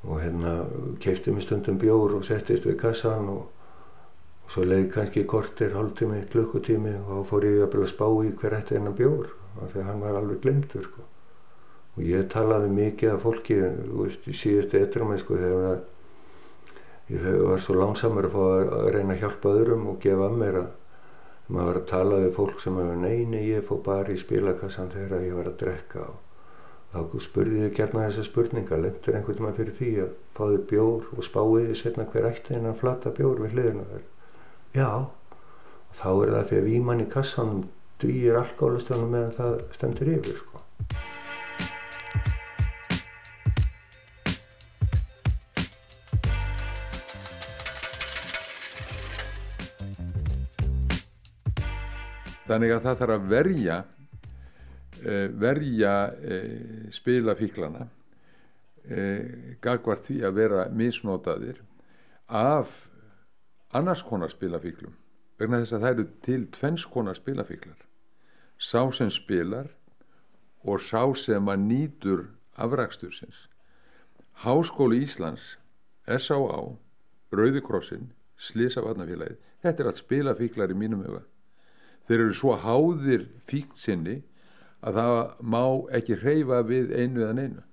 og 0.04 0.22
hérna 0.22 0.54
keipti 1.00 1.32
mig 1.32 1.44
stundum 1.46 1.78
bjór 1.78 2.16
og 2.18 2.26
settist 2.26 2.66
við 2.66 2.80
kassan 2.82 3.30
og, 3.30 3.44
og 4.46 4.54
svo 4.54 4.66
leiði 4.66 4.90
kannski 4.96 5.24
kortir, 5.30 5.76
hálftími, 5.78 6.24
klukkutími 6.32 6.96
og 7.04 7.12
þá 7.12 7.30
fór 7.30 7.48
ég 7.48 7.62
að 7.68 7.88
spá 7.92 8.08
í 8.26 8.34
hver 8.42 8.58
eftir 8.58 8.80
hennar 8.80 8.98
bjór 8.98 9.30
af 9.62 9.74
því 9.74 9.82
að 9.84 9.90
hann 9.90 10.02
var 10.02 10.18
alveg 10.18 10.42
glimtur 10.42 10.88
sko. 10.88 11.08
og 11.96 12.04
ég 12.08 12.28
talaði 12.32 12.70
mikið 12.72 13.14
af 13.14 13.24
fólki 13.26 13.58
veist, 13.62 14.28
í 14.28 14.34
síðustu 14.34 14.80
etrum 14.80 15.18
sko, 15.20 15.38
þegar 15.38 15.82
ég 17.12 17.42
var 17.44 17.60
svo 17.60 17.76
langsamur 17.76 18.30
að 18.32 18.74
að 18.80 18.92
reyna 18.96 19.14
að 19.14 19.26
hjálpa 19.26 19.56
öðrum 19.60 19.90
og 19.92 20.00
gefa 20.02 20.30
að 20.30 20.38
mér 20.40 20.62
að 20.62 20.70
maður 21.52 21.68
var 21.68 21.80
að 21.82 21.88
tala 21.90 22.20
við 22.24 22.36
fólk 22.38 22.62
sem 22.64 22.78
hefur 22.80 23.00
neini 23.02 23.42
ég 23.50 23.66
fór 23.68 23.82
bara 23.84 24.14
í 24.14 24.20
spilakassan 24.20 24.94
þegar 24.94 25.26
ég 25.26 25.36
var 25.36 25.50
að 25.52 25.58
drekka 25.60 26.06
og 26.08 26.31
þá 26.91 27.19
spurði 27.23 27.62
ég 27.63 27.75
gerna 27.77 28.08
þessa 28.08 28.25
spurninga 28.27 28.80
lendur 28.84 29.15
einhvern 29.15 29.45
veginn 29.45 29.58
fyrir 29.60 29.75
því 29.77 29.91
að 30.04 30.15
fáðu 30.36 30.58
bjór 30.71 31.06
og 31.15 31.23
spáði 31.23 31.75
setna 31.80 32.08
hver 32.12 32.27
ætti 32.27 32.56
hennar 32.58 32.75
flata 32.80 33.13
bjór 33.15 33.39
við 33.45 33.56
hliðina 33.56 33.86
þér 33.91 34.08
já 34.75 34.89
og 34.91 35.93
þá 36.01 36.10
er 36.12 36.34
það 36.36 36.49
fyrir 36.49 36.65
að 36.65 36.67
víman 36.71 37.04
í 37.04 37.08
kassanum 37.13 37.63
dýr 38.01 38.41
alkoholistunum 38.41 39.13
meðan 39.13 39.38
það 39.38 39.56
stendur 39.77 40.12
yfir 40.17 40.41
sko. 40.41 40.47
Þannig 52.51 52.73
að 52.75 52.84
það 52.84 52.97
þarf 52.99 53.13
að 53.15 53.27
verja 53.32 53.75
verja 55.42 55.96
uh, 56.14 56.88
spilafíklana 56.94 57.88
uh, 57.88 59.20
gagvart 59.64 60.08
því 60.08 60.22
að 60.28 60.40
vera 60.40 60.66
misnotaðir 60.70 61.62
af 62.28 62.74
annars 63.76 64.04
konar 64.08 64.32
spilafíklum 64.32 64.96
vegna 65.40 65.62
þess 65.62 65.76
að 65.76 65.86
það 65.86 65.94
eru 65.96 66.08
til 66.26 66.42
tvenns 66.54 66.86
konar 66.86 67.18
spilafíklar 67.18 67.88
sá 68.62 68.84
sem 68.94 69.10
spilar 69.10 69.72
og 70.62 70.84
sá 70.86 71.02
sem 71.18 71.50
að 71.50 71.66
nýtur 71.66 72.28
afrakstursins 72.62 73.48
Háskóli 74.42 75.04
Íslands 75.06 75.56
S.A.A. 76.10 76.62
Rauðikrossin 77.32 78.12
Slisavatnafélagið 78.42 79.38
þetta 79.62 79.84
er 79.84 79.90
allt 79.92 80.02
spilafíklar 80.02 80.74
í 80.74 80.78
mínum 80.78 81.04
huga 81.06 81.24
þeir 82.10 82.26
eru 82.26 82.38
svo 82.38 82.56
háðir 82.60 83.28
fíkt 83.50 83.78
sinni 83.82 84.22
að 84.82 84.98
það 84.98 85.17
má 85.54 85.63
ekki 85.98 86.20
hreyfa 86.22 86.62
við 86.67 86.94
einu 86.98 87.24
eða 87.24 87.38
neinu. 87.38 87.63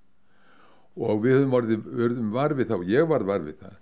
Og 0.99 1.21
við 1.23 1.37
höfum 1.39 1.55
orðið, 1.61 1.85
verðum 2.01 2.33
varfið 2.35 2.73
þá, 2.73 2.79
ég 2.91 3.07
varð 3.09 3.31
varfið 3.31 3.61
það 3.63 3.77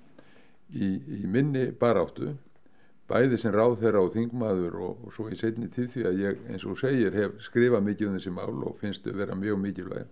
í, 0.71 0.91
í 1.23 1.23
minni 1.31 1.71
baráttu 1.81 2.35
bæði 3.07 3.39
sem 3.39 3.55
ráð 3.55 3.79
þeirra 3.83 4.03
á 4.03 4.07
þingmaður 4.15 4.79
og, 4.83 5.03
og 5.07 5.15
svo 5.15 5.29
í 5.31 5.39
setni 5.39 5.69
tíð 5.73 5.91
því 5.95 6.07
að 6.09 6.23
ég 6.25 6.47
eins 6.51 6.67
og 6.67 6.79
segir 6.81 7.15
hef 7.15 7.37
skrifað 7.47 7.85
mikið 7.87 8.09
um 8.11 8.17
þessi 8.19 8.33
mál 8.35 8.63
og 8.67 8.79
finnst 8.81 9.07
þau 9.07 9.19
vera 9.21 9.39
mjög 9.39 9.61
mikilvæg. 9.63 10.09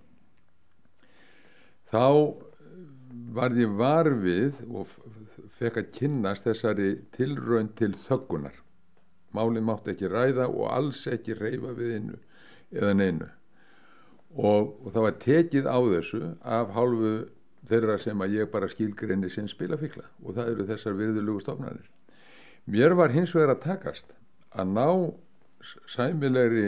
Þá 1.90 2.06
varð 3.34 3.62
ég 3.62 3.74
varfið 3.78 4.60
og 4.70 4.94
fekk 5.58 5.80
að 5.82 5.90
kynnast 5.98 6.46
þessari 6.46 6.92
tilraun 7.14 7.72
til 7.78 7.92
þöggunar. 8.06 8.54
Málið 9.34 9.66
mátt 9.66 9.90
ekki 9.90 10.10
ræða 10.10 10.46
og 10.46 10.70
alls 10.70 11.02
ekki 11.10 11.34
reyfa 11.38 11.74
við 11.74 11.96
innu 11.98 12.20
eða 12.74 12.92
neinu. 12.98 13.30
Og, 14.34 14.74
og 14.82 14.90
það 14.90 15.06
var 15.06 15.18
tekið 15.22 15.70
á 15.70 15.78
þessu 15.78 16.22
af 16.42 16.72
hálfu 16.74 17.14
þeirra 17.68 17.98
sem 18.02 18.22
að 18.24 18.38
ég 18.38 18.50
bara 18.52 18.68
skilgrinni 18.70 19.30
sinn 19.32 19.48
spilafíkla 19.48 20.04
og 20.24 20.36
það 20.36 20.50
eru 20.52 20.66
þessar 20.68 20.96
virðulugu 20.98 21.44
stofnarnir 21.44 21.90
mér 22.70 22.96
var 22.98 23.14
hins 23.14 23.34
vegar 23.36 23.54
að 23.54 23.62
takast 23.64 24.12
að 24.52 24.74
ná 24.74 24.88
sæmilegri 25.90 26.66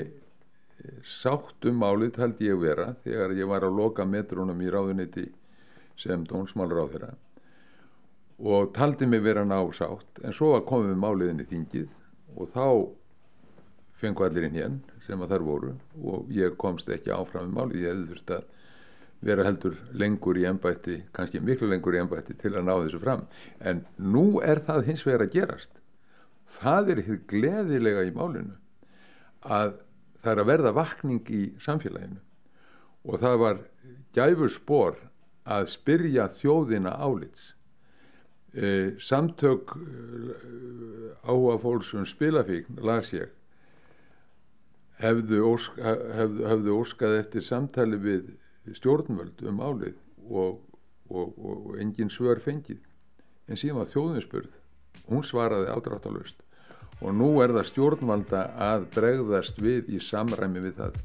sátt 1.09 1.69
um 1.69 1.79
málið 1.81 2.15
taldi 2.17 2.49
ég 2.51 2.61
vera 2.61 2.93
þegar 3.05 3.35
ég 3.37 3.49
var 3.51 3.67
að 3.67 3.79
loka 3.81 4.07
metrunum 4.09 4.61
í 4.63 4.73
ráðuniti 4.73 5.29
sem 6.01 6.25
dónsmálur 6.29 6.85
á 6.85 6.87
þeirra 6.93 7.13
og 8.53 8.73
taldi 8.77 9.09
mig 9.09 9.25
vera 9.25 9.45
ná 9.49 9.59
sátt 9.77 10.23
en 10.23 10.37
svo 10.37 10.55
að 10.57 10.69
komið 10.71 11.01
máliðin 11.01 11.45
í 11.45 11.49
þingið 11.53 11.89
og 12.37 12.53
þá 12.53 12.67
fengu 14.01 14.27
allir 14.27 14.49
inn 14.49 14.59
hér 14.59 14.77
sem 15.07 15.23
að 15.23 15.33
þar 15.35 15.47
voru 15.47 15.73
og 16.03 16.31
ég 16.35 16.57
komst 16.61 16.91
ekki 16.93 17.15
áfram 17.15 17.51
í 17.51 17.57
máli, 17.57 17.83
ég 17.85 17.95
hefði 17.95 18.13
þurft 18.13 18.35
að 18.37 18.45
vera 19.27 19.47
heldur 19.47 19.79
lengur 19.97 20.37
í 20.39 20.45
ennbætti 20.49 20.99
kannski 21.17 21.41
miklu 21.41 21.71
lengur 21.71 21.97
í 21.97 22.03
ennbætti 22.03 22.37
til 22.41 22.53
að 22.55 22.67
ná 22.67 22.75
þessu 22.75 23.01
fram. 23.03 23.25
En 23.61 23.85
nú 23.97 24.43
er 24.45 24.61
það 24.67 24.91
hins 24.91 25.07
vegar 25.07 25.27
að 25.27 25.35
gerast. 25.39 25.81
Það 26.61 26.93
er 26.93 27.03
hitt 27.07 27.27
gleðilega 27.31 28.05
í 28.07 28.15
málinu 28.15 28.57
að 29.43 29.79
það 30.23 30.33
er 30.33 30.43
að 30.43 30.51
verða 30.51 30.75
vakning 30.77 31.33
í 31.33 31.43
samfélaginu. 31.63 32.21
Og 33.07 33.21
það 33.23 33.37
var 33.43 33.61
gæfur 34.17 34.53
spór 34.53 34.97
að 35.47 35.69
spyrja 35.71 36.27
þjóðina 36.37 36.97
álits. 36.99 37.53
E, 38.57 38.97
samtök 39.03 39.75
e, 39.77 41.11
áhuga 41.29 41.59
fólks 41.63 41.93
um 41.95 42.07
spilafíkn 42.09 42.81
las 42.83 43.13
ég 43.15 43.31
hefðu, 45.01 45.43
ósk, 45.47 45.79
hefðu, 45.81 46.47
hefðu 46.51 46.77
óskað 46.81 47.19
eftir 47.21 47.47
samtali 47.47 47.99
við 48.01 48.31
stjórnvöld 48.77 49.43
um 49.47 49.61
álið 49.63 49.97
og, 50.27 50.61
og, 51.09 51.35
og, 51.37 51.67
og 51.71 51.81
engin 51.83 52.11
svör 52.11 52.41
fengið. 52.43 52.81
En 53.47 53.59
síðan 53.61 53.83
var 53.83 53.93
þjóðinspurð 53.93 54.55
hún 55.11 55.25
svaraði 55.27 55.71
ádráttalust 55.71 56.43
og 57.01 57.13
nú 57.13 57.29
er 57.45 57.53
það 57.53 57.69
stjórnvalda 57.71 58.43
að 58.67 58.87
bregðast 58.95 59.61
við 59.63 59.93
í 59.93 60.01
samræmi 60.03 60.63
við 60.65 60.81
það 60.81 61.01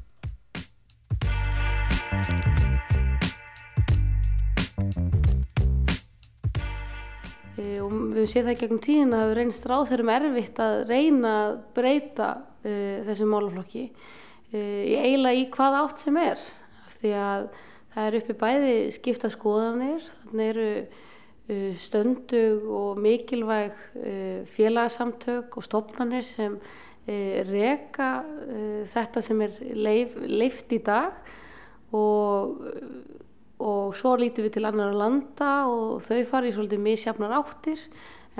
við 8.22 8.32
séum 8.32 8.48
það 8.48 8.58
gegnum 8.62 8.82
tíðin 8.86 9.12
að 9.12 9.20
það 9.20 9.26
hefur 9.26 9.40
reynst 9.40 9.68
ráð 9.70 9.84
þeirrum 9.90 10.14
erfitt 10.16 10.62
að 10.62 10.78
reyna 10.88 11.34
að 11.42 11.54
breyta 11.76 12.30
uh, 12.40 12.98
þessum 13.08 13.32
málaflokki 13.34 13.86
í 14.52 14.96
eiginlega 15.00 15.38
í 15.40 15.44
hvað 15.48 15.76
átt 15.78 16.02
sem 16.04 16.16
er. 16.20 16.40
Því 17.00 17.12
að 17.16 17.46
það 17.92 18.08
er 18.08 18.18
uppi 18.18 18.36
bæði 18.40 18.76
skipta 18.94 19.30
skoðanir 19.32 20.04
þannig 20.22 20.52
eru 20.52 20.68
uh, 20.82 21.72
stöndug 21.80 22.68
og 22.72 23.02
mikilvæg 23.02 23.74
uh, 23.98 24.38
félagsamtök 24.54 25.58
og 25.58 25.66
stopnarnir 25.66 26.24
sem 26.26 26.56
uh, 26.56 27.36
reka 27.50 28.12
þetta 28.92 29.24
sem 29.24 29.44
er 29.44 29.58
leif, 29.76 30.16
leift 30.16 30.72
í 30.72 30.80
dag 30.84 31.32
og, 31.92 32.56
og 33.62 33.94
svo 33.96 34.16
lítum 34.18 34.46
við 34.46 34.56
til 34.56 34.66
annar 34.66 34.94
landa 34.96 35.52
og 35.70 36.02
þau 36.04 36.20
fari 36.28 36.50
í 36.50 36.56
svolítið 36.56 36.82
misjafnar 36.82 37.36
áttir. 37.38 37.80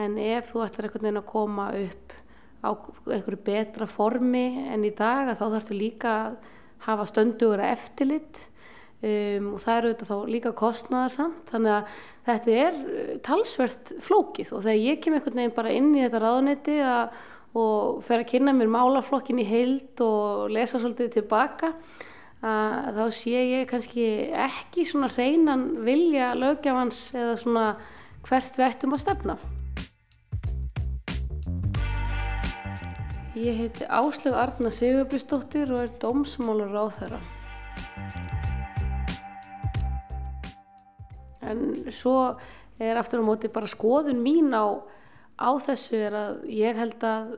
En 0.00 0.16
ef 0.18 0.52
þú 0.52 0.64
ætlar 0.64 0.88
einhvern 0.88 1.06
veginn 1.06 1.20
að 1.20 1.28
koma 1.28 1.68
upp 1.76 2.14
á 2.62 2.70
einhverju 3.10 3.42
betra 3.44 3.88
formi 3.90 4.46
en 4.72 4.86
í 4.86 4.92
dag 4.96 5.34
þá 5.34 5.44
þarfstu 5.44 5.76
líka 5.76 6.14
að 6.14 6.36
hafa 6.86 7.06
stöndugur 7.10 7.62
eftirlitt 7.62 8.44
um, 9.02 9.52
og 9.54 9.58
það 9.62 9.76
eru 9.76 9.90
þetta 9.92 10.08
þá 10.08 10.16
líka 10.30 10.54
kostnaðarsamt 10.58 11.50
þannig 11.50 11.74
að 11.76 11.98
þetta 12.28 12.56
er 12.62 12.78
uh, 12.78 13.10
talsvert 13.26 13.92
flókið. 14.06 14.54
Og 14.54 14.64
þegar 14.64 14.86
ég 14.86 15.02
kem 15.02 15.18
einhvern 15.18 15.42
veginn 15.42 15.58
bara 15.58 15.74
inn 15.76 15.92
í 15.94 16.04
þetta 16.06 16.22
ráðnetti 16.24 16.78
og 17.58 18.00
fer 18.06 18.22
að 18.22 18.30
kynna 18.32 18.54
mér 18.56 18.72
málaflokkin 18.72 19.42
í 19.42 19.46
heild 19.46 20.00
og 20.02 20.48
lesa 20.54 20.80
svolítið 20.80 21.18
tilbaka 21.18 21.74
að 22.42 22.98
þá 22.98 23.04
sé 23.14 23.42
ég 23.46 23.68
kannski 23.70 24.04
ekki 24.34 24.84
svona 24.88 25.10
hreinan 25.14 25.84
vilja 25.86 26.32
lögjafans 26.34 27.12
eða 27.14 27.36
svona 27.38 27.66
hvert 28.26 28.56
við 28.58 28.66
ættum 28.66 28.96
að 28.96 29.02
stefna. 29.04 29.36
Ég 33.38 33.56
heiti 33.56 33.86
Áslög 33.88 34.34
Arna 34.36 34.70
Sigurbjörnsdóttir 34.74 35.70
og 35.72 35.86
er 35.86 35.94
dómsmálur 36.02 36.74
á 36.76 36.84
þeirra. 36.98 37.20
En 41.42 41.62
svo 41.94 42.16
er 42.82 42.98
aftur 43.00 43.22
á 43.22 43.24
móti 43.24 43.48
bara 43.52 43.70
skoðun 43.70 44.20
mín 44.20 44.52
á, 44.52 44.82
á 45.40 45.50
þessu 45.62 45.96
er 46.10 46.18
að 46.18 46.44
ég 46.52 46.76
held 46.76 47.06
að 47.06 47.32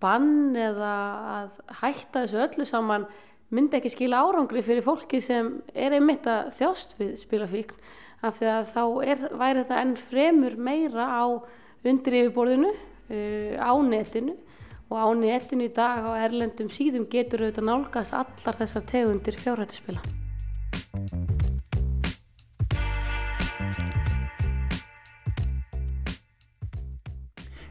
bann 0.00 0.56
eða 0.56 0.92
að 1.36 1.56
hætta 1.82 2.24
þessu 2.24 2.42
öllu 2.48 2.66
saman 2.66 3.06
myndi 3.50 3.80
ekki 3.80 3.90
skila 3.90 4.20
árangri 4.22 4.62
fyrir 4.62 4.84
fólki 4.86 5.18
sem 5.22 5.56
er 5.74 5.96
einmitt 5.96 6.26
að 6.30 6.52
þjást 6.60 6.94
við 7.00 7.16
spilafíkn 7.18 7.88
af 8.22 8.36
því 8.38 8.50
að 8.52 8.68
þá 8.74 8.82
er, 9.10 9.24
væri 9.40 9.64
þetta 9.64 9.80
enn 9.82 9.96
fremur 9.98 10.54
meira 10.54 11.06
á 11.10 11.24
undir 11.82 12.16
yfirborðinu, 12.20 12.70
uh, 12.70 13.54
á 13.58 13.72
netinu 13.82 14.36
og 14.90 14.96
á 15.02 15.08
netinu 15.18 15.66
í 15.66 15.72
dag 15.74 16.06
á 16.06 16.12
erlendum 16.22 16.70
síðum 16.70 17.08
getur 17.10 17.42
auðvitað 17.42 17.66
nálgast 17.66 18.14
allar 18.14 18.60
þessar 18.60 18.86
tegundir 18.86 19.38
fjárhættuspila. 19.40 19.98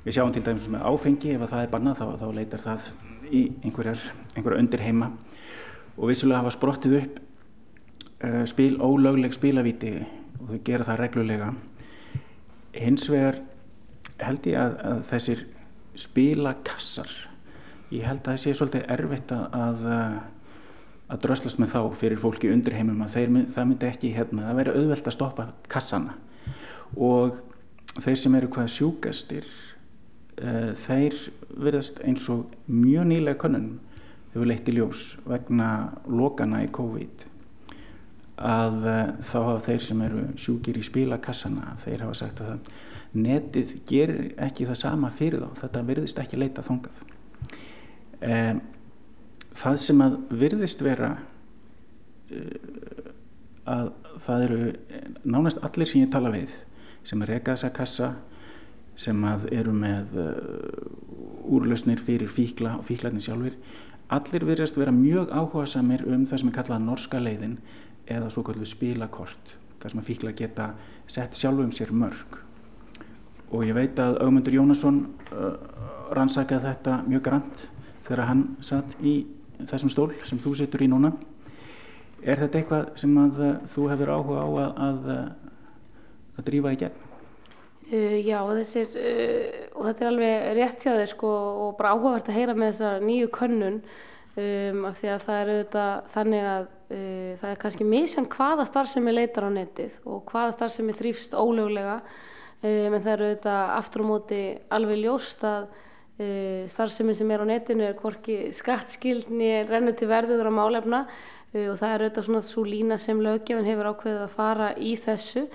Við 0.04 0.15
sjáum 0.15 0.36
til 0.36 0.44
dæmis 0.44 0.68
með 0.68 0.88
áfengi 0.89 1.36
ef 1.38 1.48
það 1.48 1.63
er 1.63 1.72
bannað 1.72 2.00
þá, 2.02 2.06
þá 2.20 2.28
leitar 2.36 2.68
það 2.68 2.94
í 3.30 3.42
einhverjar, 3.63 4.08
einhverjar 4.34 4.63
undir 4.63 4.84
heima 4.84 5.13
og 6.00 6.08
vissulega 6.08 6.40
hafa 6.40 6.56
sprottið 6.56 6.98
upp 7.02 7.20
uh, 8.24 8.44
spil, 8.48 8.80
ólögleg 8.80 9.36
spilavíti 9.36 9.94
og 10.40 10.54
þau 10.54 10.60
gera 10.66 10.88
það 10.88 11.02
reglulega. 11.04 11.54
Hins 12.80 13.10
vegar 13.12 13.42
held 14.24 14.48
ég 14.48 14.60
að, 14.60 14.78
að 14.88 15.02
þessir 15.12 15.46
spilakassar 16.00 17.12
ég 17.92 18.06
held 18.08 18.22
að 18.22 18.32
það 18.32 18.44
sé 18.44 18.54
svolítið 18.56 18.92
erfitt 18.96 19.32
að 19.36 19.88
að 21.10 21.24
dröslast 21.24 21.58
með 21.58 21.72
þá 21.74 21.80
fyrir 21.98 22.22
fólki 22.22 22.52
undir 22.54 22.76
heimum 22.78 23.02
að 23.02 23.16
þeir, 23.16 23.32
það 23.56 23.70
myndi 23.70 23.88
ekki 23.90 24.12
hérna, 24.14 24.46
það 24.46 24.60
væri 24.60 24.74
auðvelt 24.78 25.08
að 25.10 25.16
stoppa 25.16 25.46
kassana 25.72 26.16
og 26.94 27.40
þeir 27.98 28.20
sem 28.22 28.38
eru 28.38 28.50
hvað 28.54 28.70
sjúkastir 28.76 29.48
uh, 30.44 30.76
þeir 30.86 31.18
verðast 31.50 32.02
eins 32.06 32.28
og 32.30 32.54
mjög 32.70 33.10
nýlega 33.10 33.42
konunum 33.42 33.80
hefur 34.34 34.50
leitt 34.50 34.70
í 34.70 34.76
ljós 34.78 35.12
vegna 35.28 35.70
lokana 36.08 36.63
í 36.65 36.72
COVID 36.74 37.26
að 38.39 38.86
uh, 38.88 39.00
þá 39.26 39.38
hafa 39.38 39.63
þeir 39.68 39.84
sem 39.84 40.04
eru 40.06 40.26
sjúkir 40.39 40.80
í 40.80 40.86
spilakassana 40.86 41.76
þeir 41.84 42.06
hafa 42.06 42.20
sagt 42.22 42.44
að 42.44 42.54
það 42.54 42.70
netið 43.20 43.74
gerir 43.89 44.28
ekki 44.46 44.68
það 44.70 44.82
sama 44.84 45.10
fyrir 45.12 45.42
þá 45.44 45.63
þetta 45.63 45.86
virðist 45.88 46.22
ekki 46.22 46.39
leita 46.39 46.63
þongað 46.65 47.02
um, 48.22 48.62
það 49.60 49.80
sem 49.84 50.06
að 50.06 50.18
virðist 50.44 50.86
vera 50.86 51.12
uh, 52.32 53.04
að 53.70 53.92
það 54.24 54.48
eru 54.48 54.62
nánast 55.26 55.62
allir 55.65 55.89
sem 55.89 56.04
ég 56.06 56.13
tala 56.13 56.32
við 56.34 56.54
sem 57.08 57.22
er 57.24 57.34
reyka 57.34 57.56
þessa 57.56 57.74
kassa 57.76 58.10
sem 59.00 59.20
að 59.28 59.50
eru 59.56 59.74
með 59.76 60.18
uh, 60.20 60.32
úrlausnir 61.50 62.02
fyrir 62.04 62.32
fíkla 62.32 62.78
og 62.80 62.88
fíklarnir 62.88 63.26
sjálfur 63.26 63.58
allir 64.10 64.45
virðast 64.48 64.78
vera 64.78 64.91
mjög 64.93 65.30
áhuga 65.30 65.65
samir 65.69 66.04
um 66.08 66.26
það 66.26 66.41
sem 66.41 66.52
er 66.52 66.56
kallað 66.58 66.86
norska 66.86 67.22
leiðin 67.22 67.58
eða 68.10 68.30
svo 68.34 68.43
kallu 68.45 68.65
spilakort 68.65 69.56
þar 69.80 69.93
sem 69.93 70.02
að 70.02 70.08
fíkla 70.10 70.36
geta 70.38 70.69
sett 71.10 71.38
sjálfum 71.38 71.72
sér 71.76 71.93
mörg 71.93 72.39
og 73.50 73.65
ég 73.65 73.78
veit 73.78 74.00
að 74.02 74.19
Augmundur 74.24 74.58
Jónasson 74.58 75.02
uh, 75.34 75.52
rannsakaði 76.17 76.72
þetta 76.72 77.02
mjög 77.08 77.26
grannt 77.26 77.65
þegar 78.08 78.26
hann 78.30 78.45
satt 78.65 78.95
í 79.02 79.19
þessum 79.60 79.93
stól 79.93 80.10
sem 80.26 80.41
þú 80.41 80.56
situr 80.58 80.86
í 80.86 80.89
núna 80.89 81.13
er 82.22 82.41
þetta 82.41 82.62
eitthvað 82.62 82.89
sem 83.00 83.13
að 83.22 83.43
uh, 83.45 83.54
þú 83.69 83.91
hefur 83.93 84.13
áhuga 84.15 84.41
á 84.41 84.50
að 84.50 84.74
að, 84.88 85.13
að 86.39 86.50
drífa 86.50 86.74
í 86.74 86.82
gegn? 86.86 87.09
Uh, 87.89 88.19
já, 88.21 88.38
þessir, 88.45 88.91
uh, 89.02 89.62
og 89.73 89.88
þetta 89.88 90.04
er 90.04 90.10
alveg 90.12 90.43
rétt 90.60 90.84
hjá 90.86 90.91
þér 90.93 91.10
sko, 91.10 91.30
og 91.63 91.69
bara 91.80 91.95
áhugavert 91.95 92.28
að 92.30 92.36
heyra 92.38 92.54
með 92.54 92.67
þessa 92.75 92.89
nýju 93.02 93.30
könnun 93.34 93.80
um, 93.80 94.84
af 94.86 94.99
því 94.99 95.10
að 95.10 95.23
það 95.23 95.39
er 95.39 95.49
auðvitað 95.54 96.12
þannig 96.13 96.49
að 96.52 96.67
uh, 96.69 97.32
það 97.39 97.47
er 97.49 97.58
kannski 97.63 97.88
misjan 97.89 98.28
hvaða 98.30 98.67
starfsemi 98.69 99.13
leitar 99.15 99.47
á 99.49 99.52
netið 99.56 99.95
og 100.06 100.30
hvaða 100.30 100.54
starfsemi 100.60 100.95
þrýfst 100.99 101.34
ólöglega 101.34 101.95
um, 102.04 102.69
en 102.69 102.99
það 102.99 103.10
eru 103.15 103.32
auðvitað 103.32 103.73
aftur 103.80 104.06
á 104.06 104.10
móti 104.12 104.43
alveg 104.78 105.02
ljóst 105.08 105.47
að 105.49 105.69
starfsemi 106.67 107.13
sem 107.15 107.30
er 107.32 107.41
á 107.41 107.45
netinu 107.47 107.86
er 107.88 107.93
hvorki 107.95 108.49
skattskildni 108.52 109.63
rennu 109.69 109.93
til 109.95 110.10
verður 110.12 110.49
á 110.52 110.54
málefna 110.54 111.06
og 111.56 111.78
það 111.80 111.93
er 111.93 112.04
auðvitað 112.04 112.25
svona 112.28 112.41
svo 112.43 112.63
lína 112.67 112.97
sem 112.99 113.21
löggefin 113.23 113.63
hefur 113.63 113.88
ákveðið 113.93 114.25
að 114.25 114.34
fara 114.36 114.67
í 114.75 114.91
þessu 114.99 115.45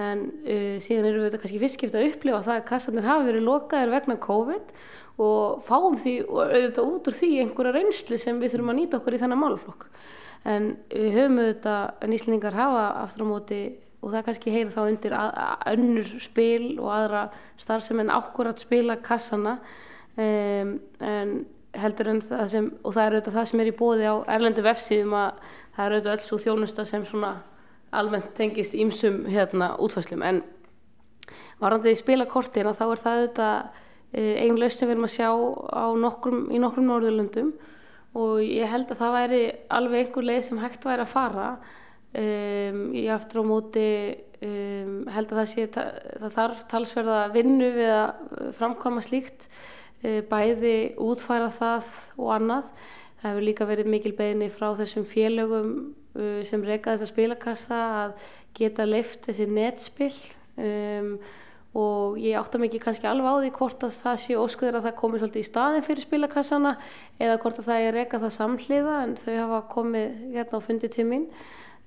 en 0.00 0.24
uh, 0.46 0.80
síðan 0.80 1.08
eru 1.10 1.20
við 1.20 1.28
þetta 1.28 1.42
kannski 1.42 1.62
fyrstskipt 1.62 1.98
að 1.98 2.08
upplifa 2.08 2.42
það 2.46 2.58
að 2.58 2.66
kassarnir 2.70 3.08
hafi 3.08 3.28
verið 3.28 3.48
lokaðir 3.48 3.92
vegna 3.92 4.18
COVID 4.22 4.74
og 5.22 5.62
fáum 5.66 5.98
því 6.00 6.14
og 6.24 6.40
auðvitað 6.46 6.88
út 6.88 7.08
úr 7.10 7.16
því 7.18 7.30
einhverja 7.42 7.76
reynslu 7.76 8.18
sem 8.20 8.40
við 8.40 8.54
þurfum 8.54 8.72
að 8.72 8.78
nýta 8.80 8.98
okkur 8.98 9.16
í 9.16 9.20
þennan 9.20 9.42
málflokk 9.42 9.88
en 10.48 10.68
við 10.88 11.16
höfum 11.18 11.40
auðvitað 11.42 12.08
nýslingar 12.10 12.56
hafa 12.56 12.84
aftur 13.02 13.26
á 13.28 13.32
móti 13.32 13.62
og 14.02 14.10
það 14.10 14.24
kannski 14.26 14.52
heyrir 14.54 14.72
þá 14.74 14.82
undir 14.86 15.14
að, 15.14 15.30
að 15.44 15.76
önnur 15.76 16.12
spil 16.24 16.64
og 16.80 16.88
aðra 16.90 17.22
starfsem 17.60 18.02
en 18.02 18.10
ákvörðat 18.10 18.64
spila 18.64 18.98
kassana 19.04 19.58
um, 20.16 20.74
en 20.98 21.36
heldur 21.78 22.10
en 22.12 22.20
það 22.24 22.48
sem 22.52 22.68
og 22.82 22.96
það 22.96 23.04
er 23.04 23.16
auðvitað 23.16 23.38
það 23.38 23.48
sem 23.52 23.62
er 23.62 23.70
í 23.70 23.76
bóði 23.78 24.10
á 24.10 24.14
erlendu 24.34 24.64
vefsíðum 24.66 25.14
að 25.20 25.46
það 25.76 25.84
er 25.84 25.94
auðvitað 25.94 26.16
öll 26.16 26.26
svo 26.26 26.40
þjónusta 26.42 26.86
sem 26.88 27.06
svona 27.08 27.32
almennt 27.92 28.32
tengist 28.38 28.74
ímsum 28.74 29.26
hérna 29.28 29.74
útfæslum 29.82 30.24
en 30.24 30.42
varandi 31.60 31.92
í 31.92 31.98
spilakortina 31.98 32.72
þá 32.76 32.86
er 32.88 33.02
það 33.04 33.18
auðvitað 33.18 33.82
einn 34.12 34.58
laust 34.60 34.80
sem 34.80 34.88
við 34.88 34.96
erum 34.96 35.06
að 35.08 35.14
sjá 35.14 35.28
nokkrum, 36.02 36.40
í 36.52 36.58
nokkrum 36.60 36.88
norðurlöndum. 36.90 37.52
Og 38.12 38.42
ég 38.44 38.68
held 38.68 38.90
að 38.92 38.98
það 39.00 39.14
væri 39.16 39.44
alveg 39.72 40.02
einhver 40.02 40.26
leið 40.28 40.42
sem 40.44 40.58
hægt 40.60 40.84
væri 40.84 41.06
að 41.06 41.14
fara 41.14 41.46
Um, 42.12 42.90
ég 42.92 43.08
aftur 43.08 43.40
á 43.40 43.44
móti 43.48 43.82
um, 44.44 45.06
held 45.08 45.30
að 45.32 45.38
það 45.38 45.46
sé 45.48 45.62
það 45.72 46.34
þarf 46.34 46.64
talsverða 46.68 47.20
vinnu 47.32 47.70
við 47.72 47.88
að 47.88 48.50
framkvæma 48.58 49.04
slíkt 49.06 49.46
uh, 50.04 50.18
bæði 50.28 50.92
útfæra 51.00 51.48
það 51.56 51.88
og 52.18 52.34
annað. 52.34 52.68
Það 53.22 53.30
hefur 53.30 53.46
líka 53.48 53.68
verið 53.70 53.88
mikil 53.94 54.12
beðinni 54.18 54.50
frá 54.52 54.66
þessum 54.76 55.08
félögum 55.08 55.72
sem 56.44 56.64
reyka 56.66 56.92
þessa 56.92 57.08
spilakassa 57.08 57.78
að 58.02 58.16
geta 58.56 58.84
leift 58.84 59.24
þessi 59.28 59.46
netspill 59.48 60.14
um, 60.60 61.14
og 61.72 62.18
ég 62.20 62.36
átta 62.36 62.60
mikið 62.60 62.82
kannski 62.84 63.08
alveg 63.08 63.32
á 63.32 63.36
því 63.40 63.50
hvort 63.56 63.84
að 63.86 63.94
það 64.02 64.18
sé 64.20 64.36
óskuður 64.36 64.78
að 64.78 64.86
það 64.88 64.98
komi 64.98 65.20
svolítið 65.20 65.40
í 65.40 65.48
staðin 65.48 65.86
fyrir 65.86 66.04
spilakassana 66.04 66.72
eða 67.16 67.38
hvort 67.40 67.62
að 67.62 67.68
það 67.70 67.86
er 67.86 67.96
reyka 67.96 68.20
það 68.20 68.34
samhliða 68.36 68.96
en 69.06 69.14
þau 69.22 69.32
hafa 69.38 69.60
komið 69.72 70.18
hérna 70.34 70.60
á 70.60 70.66
fundi 70.66 70.90
til 70.92 71.06
mín. 71.08 71.24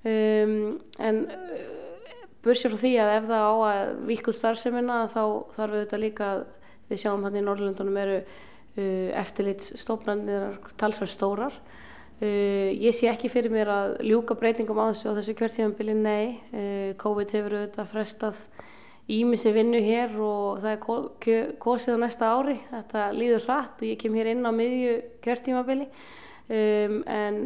Um, 0.06 0.56
en 1.02 1.22
uh, 1.30 1.62
bursið 2.46 2.74
frá 2.74 2.82
því 2.82 2.94
að 3.02 3.14
ef 3.14 3.30
það 3.30 3.46
á 3.46 3.54
að 3.70 3.94
vikur 4.10 4.38
starfseminna 4.38 4.98
þá 5.14 5.22
þarf 5.54 5.80
þetta 5.84 6.02
líka 6.02 6.34
við 6.90 7.02
sjáum 7.02 7.26
hann 7.26 7.38
í 7.38 7.46
Norrlundunum 7.46 8.02
eru 8.02 8.20
uh, 8.26 9.10
eftirlitsstofnarnir 9.22 10.60
talsverð 10.82 11.14
stórar 11.14 11.62
Uh, 12.16 12.72
ég 12.80 12.96
sé 12.96 13.10
ekki 13.12 13.28
fyrir 13.28 13.52
mér 13.52 13.68
að 13.68 13.94
ljúka 14.08 14.38
breytingum 14.40 14.78
á 14.80 14.88
þessu 14.88 15.16
þessu 15.18 15.34
kjörtímanbili 15.36 15.96
nei. 16.00 16.28
Uh, 16.56 16.92
COVID 17.02 17.34
hefur 17.36 17.56
auðvitað 17.58 17.90
frestað 17.92 18.44
ímissi 19.12 19.52
vinnu 19.54 19.82
hér 19.84 20.14
og 20.24 20.62
það 20.64 20.72
er 20.72 21.58
kosið 21.62 21.98
á 22.00 22.04
næsta 22.06 22.30
ári. 22.32 22.56
Þetta 22.72 23.08
líður 23.18 23.50
hratt 23.50 23.84
og 23.84 23.90
ég 23.90 24.00
kem 24.00 24.16
hér 24.16 24.32
inn 24.32 24.48
á 24.48 24.52
miðju 24.56 24.94
kjörtímanbili. 25.26 25.90
Um, 26.46 27.00
en 27.10 27.38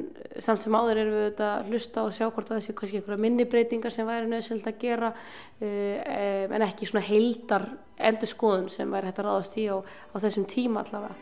samt 0.44 0.60
sem 0.60 0.76
áður 0.76 1.00
erum 1.00 1.14
við 1.16 1.22
auðvitað 1.24 1.52
að 1.54 1.70
hlusta 1.72 2.02
og 2.04 2.16
sjá 2.18 2.26
hvort 2.28 2.50
það 2.52 2.66
sé 2.66 2.74
kannski 2.76 3.00
einhverja 3.00 3.24
minni 3.24 3.46
breytingar 3.48 3.96
sem 3.96 4.10
væri 4.10 4.28
nöðsöld 4.28 4.68
að 4.68 4.82
gera 4.82 5.14
um, 5.16 6.52
en 6.52 6.68
ekki 6.68 6.90
svona 6.90 7.06
heildar 7.08 7.70
endur 7.96 8.34
skoðun 8.34 8.68
sem 8.74 8.92
væri 8.92 9.08
hægt 9.08 9.24
að 9.24 9.30
ráðast 9.32 9.56
í 9.56 9.70
á, 9.72 9.80
á 9.80 10.16
þessum 10.20 10.50
tíma 10.52 10.84
allavega. 10.84 11.16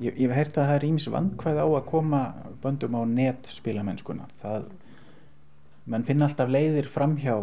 Ég, 0.00 0.14
ég 0.16 0.30
hef 0.30 0.36
hert 0.36 0.58
að 0.58 0.70
það 0.70 0.78
er 0.78 0.86
ímis 0.88 1.08
vandkvæð 1.12 1.60
á 1.60 1.66
að 1.68 1.88
koma 1.90 2.20
böndum 2.62 2.96
á 2.96 3.02
netspilamennskuna. 3.10 4.28
Það, 4.40 4.70
mann 5.92 6.06
finna 6.08 6.28
alltaf 6.28 6.50
leiðir 6.52 6.88
fram 6.88 7.18
hjá 7.20 7.34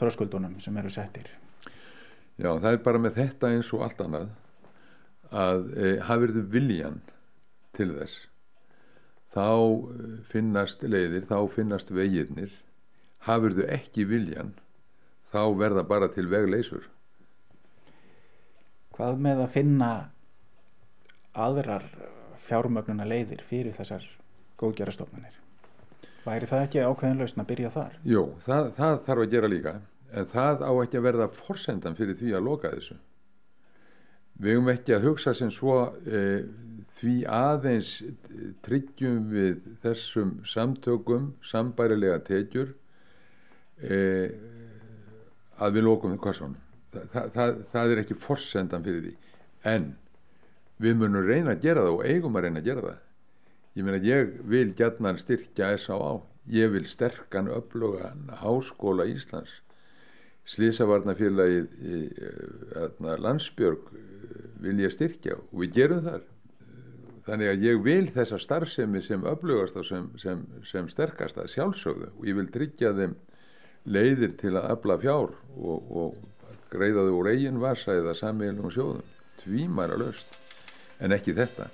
þróskuldunum 0.00 0.58
sem 0.64 0.76
eru 0.80 0.92
settir. 0.92 1.28
Já, 2.40 2.54
það 2.56 2.70
er 2.72 2.82
bara 2.86 3.00
með 3.02 3.18
þetta 3.20 3.52
eins 3.52 3.72
og 3.76 3.84
allt 3.84 4.00
annað 4.00 4.30
að 5.32 5.66
e, 5.76 5.90
hafið 6.04 6.36
þau 6.36 6.46
viljan 6.52 7.00
til 7.76 7.88
þess 7.96 8.16
þá 9.32 9.48
e, 9.48 10.08
finnast 10.28 10.84
leiðir, 10.84 11.28
þá 11.28 11.38
finnast 11.54 11.92
vegirnir 11.94 12.52
hafið 13.28 13.62
þau 13.62 13.68
ekki 13.78 14.06
viljan 14.08 14.52
þá 15.32 15.42
verða 15.60 15.86
bara 15.88 16.10
til 16.12 16.28
vegleysur 16.32 16.88
Hvað 18.92 19.22
með 19.24 19.38
að 19.46 19.54
finna 19.54 19.90
aðrar 21.32 21.86
fjármögnuna 22.46 23.06
leiðir 23.08 23.42
fyrir 23.46 23.74
þessar 23.76 24.04
góðgerastofnunir. 24.60 25.38
Væri 26.22 26.46
það 26.46 26.66
ekki 26.66 26.82
ákveðin 26.86 27.22
lausn 27.22 27.42
að 27.42 27.48
byrja 27.50 27.70
þar? 27.74 27.94
Jú, 28.06 28.26
það, 28.44 28.68
það 28.76 28.98
þarf 29.06 29.24
að 29.24 29.32
gera 29.32 29.50
líka 29.50 29.72
en 30.12 30.28
það 30.28 30.66
á 30.68 30.72
ekki 30.84 31.00
að 31.00 31.06
verða 31.08 31.30
forsendan 31.34 31.96
fyrir 31.98 32.18
því 32.18 32.34
að 32.36 32.46
loka 32.46 32.72
þessu. 32.74 32.98
Við 34.42 34.56
höfum 34.56 34.70
ekki 34.72 34.94
að 34.96 35.06
hugsa 35.08 35.34
sem 35.36 35.50
svo 35.52 35.76
e, 36.06 36.22
því 36.98 37.16
aðeins 37.28 37.90
tryggjum 38.64 39.26
við 39.32 39.66
þessum 39.82 40.36
samtökum 40.48 41.32
sambærilega 41.46 42.20
tekjur 42.28 42.74
e, 43.82 43.98
að 45.58 45.78
við 45.78 45.86
lokum 45.88 46.16
hvað 46.20 46.38
svona. 46.38 46.62
Þa, 46.92 47.26
það, 47.32 47.58
það 47.72 47.92
er 47.94 48.02
ekki 48.02 48.20
forsendan 48.20 48.84
fyrir 48.84 49.06
því 49.06 49.14
en 49.72 49.92
við 50.82 50.98
munum 50.98 51.26
reyna 51.26 51.54
að 51.54 51.64
gera 51.66 51.86
það 51.86 51.96
og 51.96 52.04
eigum 52.08 52.36
að 52.36 52.46
reyna 52.46 52.62
að 52.62 52.68
gera 52.68 52.84
það. 52.86 53.00
Ég 53.72 53.86
meina 53.86 54.00
ég 54.04 54.32
vil 54.52 54.70
gætna 54.76 55.14
styrkja 55.16 55.70
S.A.A. 55.78 56.12
ég 56.52 56.72
vil 56.74 56.84
sterkan 56.90 57.48
öflugan 57.48 58.26
háskóla 58.42 59.06
Íslands. 59.08 59.54
Slísavarnafélagið 60.52 61.70
landsbjörg 63.22 63.92
vil 64.62 64.82
ég 64.82 64.92
styrkja 64.92 65.38
og 65.38 65.62
við 65.62 65.78
gerum 65.78 66.02
þar. 66.04 66.26
Þannig 67.22 67.52
að 67.52 67.64
ég 67.68 67.82
vil 67.86 68.06
þessa 68.10 68.40
starfsemi 68.42 69.00
sem 69.06 69.24
öflugast 69.30 69.78
og 69.78 69.86
sem, 69.86 70.10
sem, 70.18 70.42
sem 70.66 70.88
sterkast 70.90 71.38
að 71.38 71.52
sjálfsögðu. 71.54 72.10
Og 72.18 72.26
ég 72.26 72.38
vil 72.40 72.50
tryggja 72.50 72.90
þeim 72.98 73.14
leiðir 73.86 74.34
til 74.42 74.56
að 74.56 74.68
afla 74.74 74.98
fjár 74.98 75.36
og, 75.54 75.92
og 76.02 76.18
greiða 76.74 77.06
þau 77.06 77.18
úr 77.20 77.30
eigin 77.30 77.62
vasa 77.62 77.94
eða 77.94 78.18
sammeilum 78.18 78.74
sjóðum. 78.74 79.06
Tvímara 79.42 79.96
löst 80.02 80.41
en 81.02 81.14
ekki 81.14 81.34
þetta. 81.36 81.68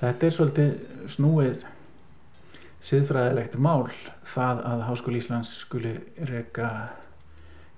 Þetta 0.00 0.26
er 0.26 0.32
svolítið 0.32 0.70
snúið 1.12 1.64
siðfræðilegt 2.80 3.58
mál 3.60 3.90
það 4.32 4.62
að 4.70 4.84
Háskóli 4.88 5.20
Íslands 5.20 5.50
skuli 5.60 5.92
reyka 6.28 6.70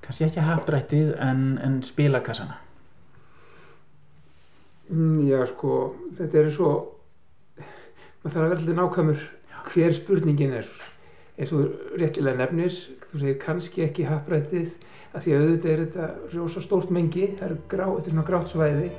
kannski 0.03 0.29
ekki 0.29 0.45
hafdrættið 0.47 1.17
en, 1.23 1.43
en 1.63 1.81
spilakassana. 1.87 2.61
Mm, 4.93 5.25
Já 5.27 5.43
sko 5.51 5.97
þetta 6.19 6.43
er 6.43 6.51
svo 6.55 6.73
maður 8.23 8.35
þarf 8.35 8.43
að 8.45 8.49
vera 8.49 8.61
alltaf 8.61 8.79
nákvæmur 8.79 9.29
hver 9.73 9.95
spurningin 9.99 10.57
er 10.61 10.71
eins 11.43 11.55
og 11.57 11.97
réttilega 11.99 12.39
nefnir 12.39 12.75
þú 13.11 13.21
segir 13.21 13.39
kannski 13.43 13.87
ekki 13.87 14.09
hafdrættið 14.09 14.75
að 15.13 15.25
því 15.25 15.33
að 15.37 15.47
auðvitað 15.47 15.73
er 15.73 15.87
þetta 15.87 16.37
rosa 16.37 16.63
stórt 16.65 16.93
mengi 16.95 17.33
það 17.39 17.49
er, 17.51 17.57
grá, 17.69 17.87
þetta 17.89 18.07
er 18.07 18.15
svona 18.15 18.29
grátt 18.31 18.53
svæði 18.53 18.93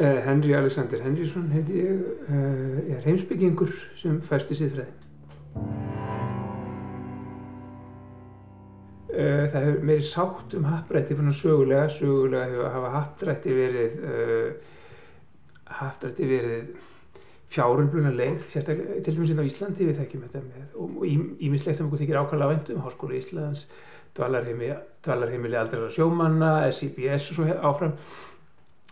Uh, 0.00 0.16
Henry 0.24 0.52
Alexander 0.54 1.02
Henrysson 1.04 1.50
heiti 1.52 1.74
ég, 1.76 1.98
uh, 2.32 2.76
er 2.88 3.02
heimsbyggingur 3.04 3.74
sem 4.00 4.14
fæst 4.24 4.48
í 4.48 4.56
siðfræði. 4.56 4.94
Uh, 9.10 9.44
það 9.52 9.66
hefur 9.66 9.84
meiri 9.90 10.06
sátt 10.08 10.56
um 10.56 10.64
happdrætti 10.70 11.18
fyrir 11.18 11.36
sögulega, 11.36 11.90
sögulega 11.92 12.46
hefur 12.48 12.72
hafa 12.78 12.94
happdrætti 12.94 13.58
verið, 13.58 14.00
happdrætti 15.82 16.30
verið 16.32 16.72
fjárumbluna 17.50 18.12
leið, 18.14 18.42
sérstaklega 18.52 19.00
til 19.04 19.16
dæmis 19.16 19.32
inn 19.32 19.42
á 19.42 19.48
Íslandi 19.48 19.86
við 19.88 20.00
þekkjum 20.00 20.26
þetta 20.26 20.42
með, 20.46 20.66
og 20.78 21.06
ímislegt 21.46 21.78
sem 21.78 21.88
okkur 21.88 22.02
þykir 22.04 22.20
ákvæmlega 22.20 22.52
vendum, 22.54 22.82
Háskóla 22.84 23.16
Íslands, 23.18 23.64
dvalarheimili 24.14 25.56
aldrei 25.58 25.88
sjómanna, 25.94 26.52
SIBS 26.74 27.30
og 27.32 27.40
svo 27.40 27.48
áfram 27.70 27.96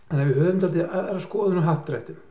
Þannig 0.09 0.23
að 0.23 0.29
við 0.29 0.39
höfum 0.41 0.63
alltaf 0.65 0.95
aðra 0.97 1.21
skoðun 1.21 1.61
og 1.61 1.67
hattrættum. 1.67 2.25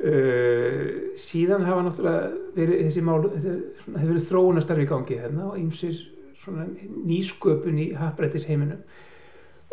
Uh, 0.00 0.84
síðan 1.20 1.66
hafa 1.66 1.82
náttúrulega 1.84 2.28
verið 2.54 2.84
þessi 2.86 3.00
mál, 3.04 3.18
þetta 3.26 3.54
hefur 3.98 4.12
verið 4.14 4.28
þróunastarfi 4.30 4.86
í 4.86 4.88
gangi 4.88 5.18
þarna 5.20 5.48
og 5.50 5.58
ýmsir 5.60 5.98
svona 6.40 6.64
nýsköpun 7.10 7.82
í 7.82 7.90
hattrættis 7.98 8.46
heiminum 8.48 8.80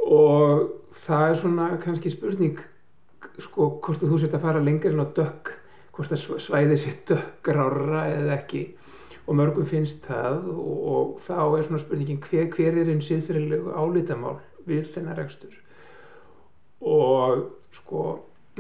og 0.04 0.66
það 1.06 1.30
er 1.30 1.40
svona 1.40 1.70
kannski 1.80 2.12
spurning 2.12 2.60
sko 3.40 3.70
hvort 3.86 4.04
þú 4.04 4.20
setja 4.20 4.36
að 4.42 4.44
fara 4.50 4.66
lengur 4.66 4.98
en 4.98 5.06
á 5.06 5.08
dökk, 5.16 5.54
hvort 5.98 6.14
það 6.14 6.42
svæði 6.46 6.78
sér 6.78 6.98
dökkrára 7.10 8.04
eða 8.14 8.36
ekki. 8.38 8.64
Og 9.28 9.36
mörgum 9.36 9.68
finnst 9.68 10.06
það 10.08 10.46
og, 10.54 10.76
og 10.94 11.16
þá 11.26 11.40
er 11.42 11.66
svona 11.66 11.82
spurningin 11.82 12.22
hver, 12.24 12.46
hver 12.54 12.78
er 12.78 12.92
einn 12.94 13.04
siðfyrirlegu 13.04 13.74
álítamál 13.76 14.38
við 14.70 14.94
þennar 14.94 15.20
rekstur? 15.20 15.58
Og 16.86 17.44
sko 17.76 18.04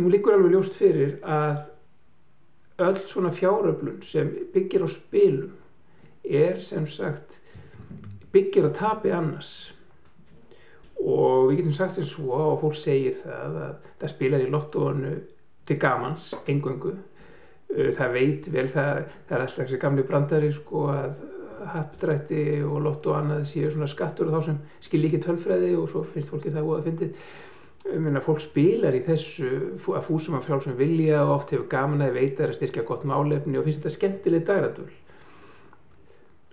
nú 0.01 0.11
líkur 0.11 0.35
alveg 0.35 0.57
ljóst 0.57 0.75
fyrir 0.77 1.17
að 1.23 1.63
öll 2.83 2.99
svona 3.07 3.31
fjáröflun 3.33 4.01
sem 4.05 4.29
byggir 4.53 4.83
á 4.85 4.89
spilum 4.91 5.55
er 6.27 6.59
sem 6.61 6.85
sagt 6.89 7.39
byggir 8.33 8.67
á 8.67 8.71
tapi 8.75 9.13
annars. 9.13 9.71
Og 10.97 11.51
við 11.51 11.61
getum 11.61 11.77
sagt 11.77 11.95
sem 11.95 12.05
svo 12.09 12.33
og 12.33 12.61
fólk 12.65 12.75
segir 12.77 13.21
það 13.21 13.61
að 13.61 13.75
það 14.01 14.13
spilar 14.13 14.43
í 14.43 14.49
lottónu 14.51 15.13
til 15.69 15.77
gamans 15.79 16.33
engöngu 16.49 16.97
það 17.67 18.13
veit 18.13 18.51
vel 18.53 18.67
það, 18.71 19.01
það 19.27 19.35
er 19.35 19.43
alltaf 19.43 19.63
þessi 19.63 19.81
gamli 19.81 20.05
brandari 20.07 20.53
sko 20.55 20.85
að 20.93 21.17
hapdrætti 21.67 22.45
og 22.63 22.79
lotto 22.85 23.11
og 23.11 23.19
annað 23.19 23.43
séu 23.49 23.71
svona 23.73 23.89
skattur 23.91 24.29
og 24.29 24.37
þá 24.37 24.45
sem 24.45 24.61
skil 24.85 25.03
ekki 25.07 25.19
tölfræði 25.25 25.73
og 25.75 25.89
svo 25.91 26.05
finnst 26.13 26.31
fólki 26.31 26.53
það 26.53 26.69
óða 26.69 26.79
að 26.79 26.89
fyndið 26.91 27.27
Minna, 27.87 28.19
fólk 28.19 28.41
spilar 28.43 28.95
í 28.97 28.99
þessu 29.05 29.49
að 29.95 30.07
fúsum 30.09 30.35
af 30.35 30.43
frálsum 30.43 30.73
vilja 30.75 31.21
og 31.23 31.37
oft 31.37 31.53
hefur 31.53 31.69
gaman 31.71 32.03
að 32.03 32.17
veita 32.17 32.43
að 32.43 32.57
styrkja 32.57 32.83
gott 32.87 33.05
málefni 33.07 33.55
og 33.55 33.63
finnst 33.63 33.85
þetta 33.85 33.95
skemmtileg 33.95 34.43
dagradul 34.47 34.89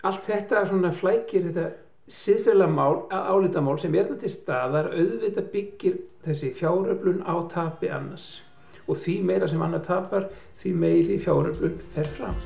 allt 0.06 0.28
þetta 0.28 0.62
svona 0.68 0.92
flækir 0.94 1.48
þetta 1.48 1.66
siðfélagamál 2.14 3.08
álitamál 3.10 3.80
sem 3.82 3.94
er 3.96 4.06
þetta 4.06 4.20
til 4.22 4.32
staðar 4.34 4.90
auðvitað 4.92 5.50
byggir 5.56 5.98
þessi 6.26 6.52
fjáröflun 6.60 7.24
á 7.26 7.34
tapi 7.50 7.90
annars 7.90 8.28
og 8.88 8.98
því 9.00 9.16
meira 9.24 9.48
sem 9.48 9.62
annar 9.64 9.84
tapar 9.84 10.28
því 10.62 10.74
meiri 10.80 11.18
fjáröflun 11.22 11.80
er 11.96 12.10
fram. 12.16 12.36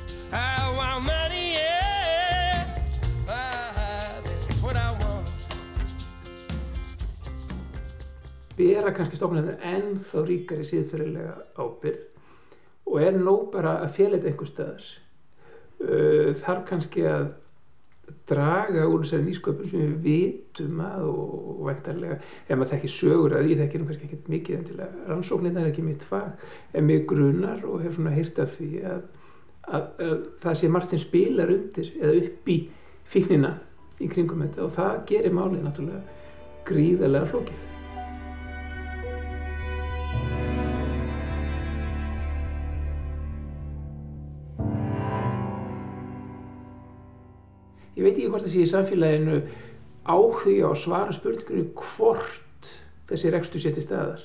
Bera 8.58 8.90
kannski 8.90 9.14
stofnarnir 9.14 9.60
ennþá 9.62 10.24
ríkari 10.26 10.64
síðfyrirlega 10.66 11.34
ábyrð 11.62 12.88
og 12.88 13.02
er 13.04 13.14
nóg 13.14 13.52
bara 13.52 13.76
að 13.84 13.92
félæta 14.00 14.26
einhver 14.26 14.48
staðar. 14.48 14.86
Uh, 15.78 16.34
þarf 16.40 16.64
kannski 16.66 17.04
að 17.06 17.28
draga 18.28 18.86
úr 18.88 19.04
þessari 19.04 19.26
nýsköpun 19.26 19.70
sem 19.70 19.84
við 19.84 19.94
vitum 20.04 20.82
að 20.84 21.06
og, 21.10 21.62
vendarlega 21.68 22.18
ef 22.18 22.50
maður 22.54 22.72
þekkir 22.74 22.94
sögur 22.94 23.36
að 23.36 23.50
ég 23.52 23.62
þekkir 23.62 23.82
um 23.82 23.88
kannski 23.88 24.08
ekkert 24.08 24.28
mikið 24.34 24.58
en 24.58 24.66
til 24.68 24.76
að 24.84 24.98
rannsóknirna 25.12 25.62
er 25.62 25.70
ekki 25.72 25.86
mitt 25.86 26.04
fag 26.08 26.44
en 26.72 26.88
mig 26.88 27.06
grunar 27.10 27.64
og 27.68 27.82
hef 27.84 27.96
svona 27.96 28.14
heyrt 28.16 28.42
af 28.44 28.52
því 28.58 28.70
að, 28.82 29.00
að, 29.68 29.88
að 30.08 30.20
það 30.44 30.60
sé 30.60 30.72
margt 30.74 30.92
sem 30.94 31.02
spilar 31.02 31.54
undir 31.54 31.90
eða 31.98 32.20
upp 32.22 32.52
í 32.54 32.60
fíknina 33.08 33.56
í 33.98 34.12
kringum 34.12 34.44
þetta 34.46 34.68
og 34.68 34.76
það 34.76 35.02
gerir 35.10 35.36
málið 35.40 35.66
náttúrulega 35.66 36.06
gríðarlega 36.68 37.32
flókið. 37.32 37.77
Ég 47.98 48.04
veit 48.06 48.14
ekki 48.14 48.30
hvort 48.30 48.46
það 48.46 48.52
sé 48.54 48.62
í 48.62 48.70
samfélaginu 48.70 49.38
áhuga 50.08 50.70
á 50.70 50.74
svara 50.78 51.14
spurningunni 51.14 51.68
hvort 51.74 52.68
þessi 53.10 53.32
rekstu 53.34 53.60
séti 53.60 53.82
staðar. 53.82 54.22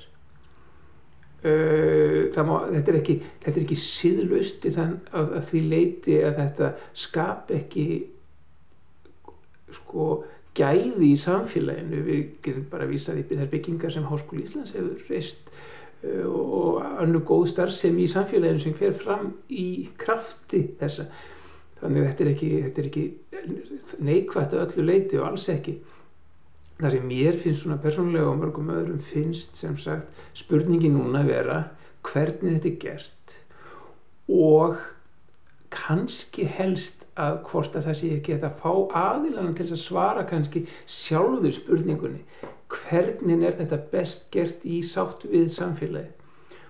Má, 1.43 2.53
þetta 2.69 2.93
er 2.93 2.97
ekki, 3.01 3.17
ekki 3.49 3.75
síðlust 3.75 4.63
þann 4.63 4.93
að, 5.11 5.33
að 5.39 5.47
því 5.49 5.63
leiti 5.73 6.19
að 6.23 6.37
þetta 6.37 6.69
skap 6.95 7.51
ekki 7.51 7.87
sko 9.73 10.07
gæði 10.55 11.09
í 11.09 11.19
samfélaginu 11.19 12.01
við 12.05 12.23
getum 12.45 12.65
bara 12.71 12.87
vísað 12.89 13.23
í 13.23 13.27
þær 13.31 13.51
byggingar 13.51 13.93
sem 13.93 14.05
Háskóli 14.07 14.45
Íslands 14.45 14.73
hefur 14.77 15.01
reist 15.09 15.49
uh, 15.49 16.27
og 16.29 16.83
annu 17.01 17.23
góð 17.25 17.47
starf 17.51 17.73
sem 17.75 17.97
í 17.99 18.07
samfélaginu 18.11 18.61
sem 18.61 18.75
fer 18.77 18.93
fram 18.97 19.33
í 19.49 19.89
krafti 19.99 20.67
þessa 20.79 21.09
þannig 21.83 22.07
þetta 22.07 22.23
er 22.23 22.31
ekki, 22.31 22.49
þetta 22.63 22.81
er 22.81 22.89
ekki 22.89 23.03
neikvægt 24.07 24.55
að 24.55 24.63
öllu 24.65 24.85
leiti 24.87 25.19
og 25.19 25.27
alls 25.27 25.49
ekki. 25.51 25.75
Það 26.79 26.95
sem 26.95 27.05
mér 27.09 27.37
finnst 27.41 27.63
svona 27.63 27.79
persónulega 27.83 28.31
og 28.31 28.39
mörgum 28.39 28.71
öðrum 28.73 29.03
finnst 29.11 29.59
sem 29.59 29.75
sagt 29.79 30.23
spurningi 30.37 30.89
núna 30.91 31.21
vera 31.27 31.59
hvernig 32.03 32.57
þetta 32.57 32.71
er 32.71 32.79
gert 32.81 33.37
og 34.31 34.79
kannski 35.73 36.47
helst 36.47 37.03
að 37.19 37.37
hvort 37.49 37.75
að 37.77 37.87
það 37.89 37.99
sé 37.99 38.09
ekki 38.17 38.39
að 38.39 38.57
fá 38.61 38.71
aðilanum 39.03 39.53
til 39.57 39.67
að 39.69 39.81
svara 39.83 40.25
kannski 40.29 40.65
sjálfur 40.89 41.53
spurningunni. 41.55 42.23
Hvernig 42.73 43.45
er 43.45 43.57
þetta 43.59 43.79
best 43.91 44.29
gert 44.33 44.65
í 44.65 44.81
sátt 44.87 45.27
við 45.29 45.51
samfélagi 45.53 46.22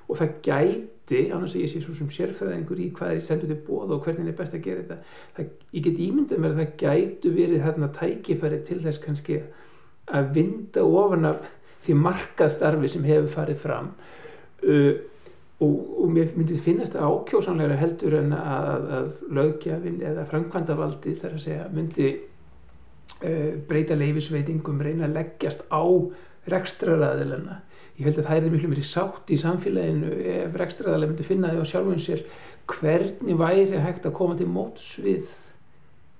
og 0.07 0.19
það 0.19 0.35
gæti, 0.45 1.21
annars 1.31 1.55
að 1.55 1.63
ég 1.63 1.71
sé 1.71 1.81
svo 1.83 1.95
sem 1.97 2.09
sérfræðingur 2.11 2.81
í 2.83 2.89
hvað 2.95 3.15
er 3.15 3.23
stendur 3.23 3.51
til 3.51 3.59
bóð 3.67 3.95
og 3.95 4.05
hvernig 4.05 4.31
er 4.31 4.37
best 4.37 4.55
að 4.55 4.65
gera 4.67 4.83
þetta 4.83 4.97
það, 5.37 5.49
ég 5.75 5.87
get 5.87 6.01
ímyndað 6.05 6.43
mér 6.43 6.55
að 6.55 6.61
það 6.61 6.75
gætu 6.83 7.33
verið 7.37 7.65
þarna 7.67 7.89
tækifæri 7.97 8.59
til 8.67 8.79
þess 8.83 9.03
kannski 9.03 9.39
að 10.13 10.29
vinda 10.35 10.83
ofan 10.83 11.29
af 11.31 11.49
því 11.83 11.97
markaðstarfi 11.99 12.91
sem 12.91 13.07
hefur 13.07 13.31
farið 13.31 13.59
fram. 13.59 13.89
Uh, 14.63 14.93
og, 15.63 16.03
og 16.03 16.11
mér 16.11 16.31
myndi 16.37 16.57
finnast 16.63 16.95
það 16.95 17.09
ákjósanlegra 17.09 17.79
heldur 17.79 18.17
en 18.19 18.35
að, 18.35 18.85
að 18.97 19.09
lögjafinn 19.37 19.99
eða 20.03 20.27
framkvæmdavaldi 20.31 21.17
þar 21.21 21.35
að 21.37 21.43
segja 21.43 21.67
myndi 21.73 22.09
uh, 22.13 23.51
breyta 23.67 23.97
leifisveitingum, 23.99 24.81
reyna 24.83 25.07
að 25.07 25.17
leggjast 25.19 25.65
á 25.71 25.83
rekstraræðilina 26.51 27.61
ég 27.97 28.07
held 28.07 28.17
að 28.19 28.27
það 28.29 28.39
er 28.39 28.53
miklu 28.53 28.71
mér 28.71 28.81
í 28.81 28.87
sátt 28.89 29.29
í 29.29 29.37
samfélaginu 29.37 30.11
ef 30.33 30.57
rekstraræðilega 30.57 31.11
myndi 31.11 31.27
finna 31.27 31.51
því 31.53 31.61
á 31.61 31.65
sjálfum 31.69 32.01
sér 32.01 32.25
hvernig 32.73 33.39
væri 33.39 33.81
hægt 33.83 34.07
að 34.07 34.15
koma 34.17 34.37
til 34.39 34.49
móts 34.49 34.95
við 35.03 35.27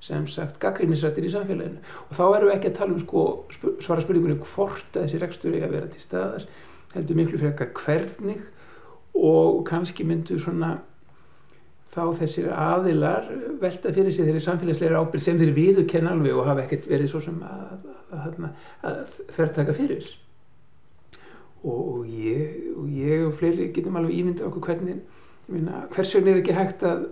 sem 0.03 0.25
sagt 0.27 0.59
gaggrínisrættir 0.59 1.25
í 1.25 1.31
samfélaginu. 1.31 1.79
Og 2.09 2.17
þá 2.17 2.23
erum 2.27 2.49
við 2.49 2.55
ekki 2.57 2.71
að 2.73 2.79
tala 2.79 2.95
um 2.97 3.01
sko, 3.01 3.25
svara 3.81 4.03
spurningunni 4.03 4.39
hvort 4.43 4.97
að 4.97 5.05
þessi 5.05 5.21
rekstur 5.21 5.55
er 5.55 5.67
að 5.67 5.77
vera 5.77 5.91
til 5.93 6.03
staðar 6.03 6.47
heldur 6.93 7.19
miklu 7.19 7.39
eitthvað 7.39 7.77
hvernig. 7.79 8.41
Og 9.13 9.61
kannski 9.69 10.05
myndu 10.05 10.39
svona 10.41 10.75
þá 11.93 12.03
þessir 12.19 12.49
aðilar 12.51 13.29
velta 13.61 13.93
fyrir 13.93 14.13
sig 14.13 14.27
þeirri 14.27 14.43
samfélagsleira 14.43 14.99
ábyrg 14.99 15.23
sem 15.23 15.39
þeir 15.39 15.53
viðukenn 15.55 16.09
alveg 16.09 16.35
og 16.35 16.49
hafa 16.49 16.65
ekkert 16.65 16.89
verið 16.89 17.11
svo 17.11 17.21
sem 17.23 17.39
að 17.45 19.17
þvertaka 19.35 19.77
fyrir 19.77 20.09
og 21.63 22.07
ég, 22.07 22.71
og 22.75 22.87
ég 22.91 23.25
og 23.27 23.35
fleiri 23.39 23.71
getum 23.75 23.95
alveg 23.99 24.17
ímyndið 24.19 24.47
okkur 24.49 24.67
hvernig 24.67 25.01
hvers 25.93 26.15
vegna 26.15 26.31
er 26.31 26.41
ekki 26.41 26.55
hægt 26.55 26.83
að 26.87 27.05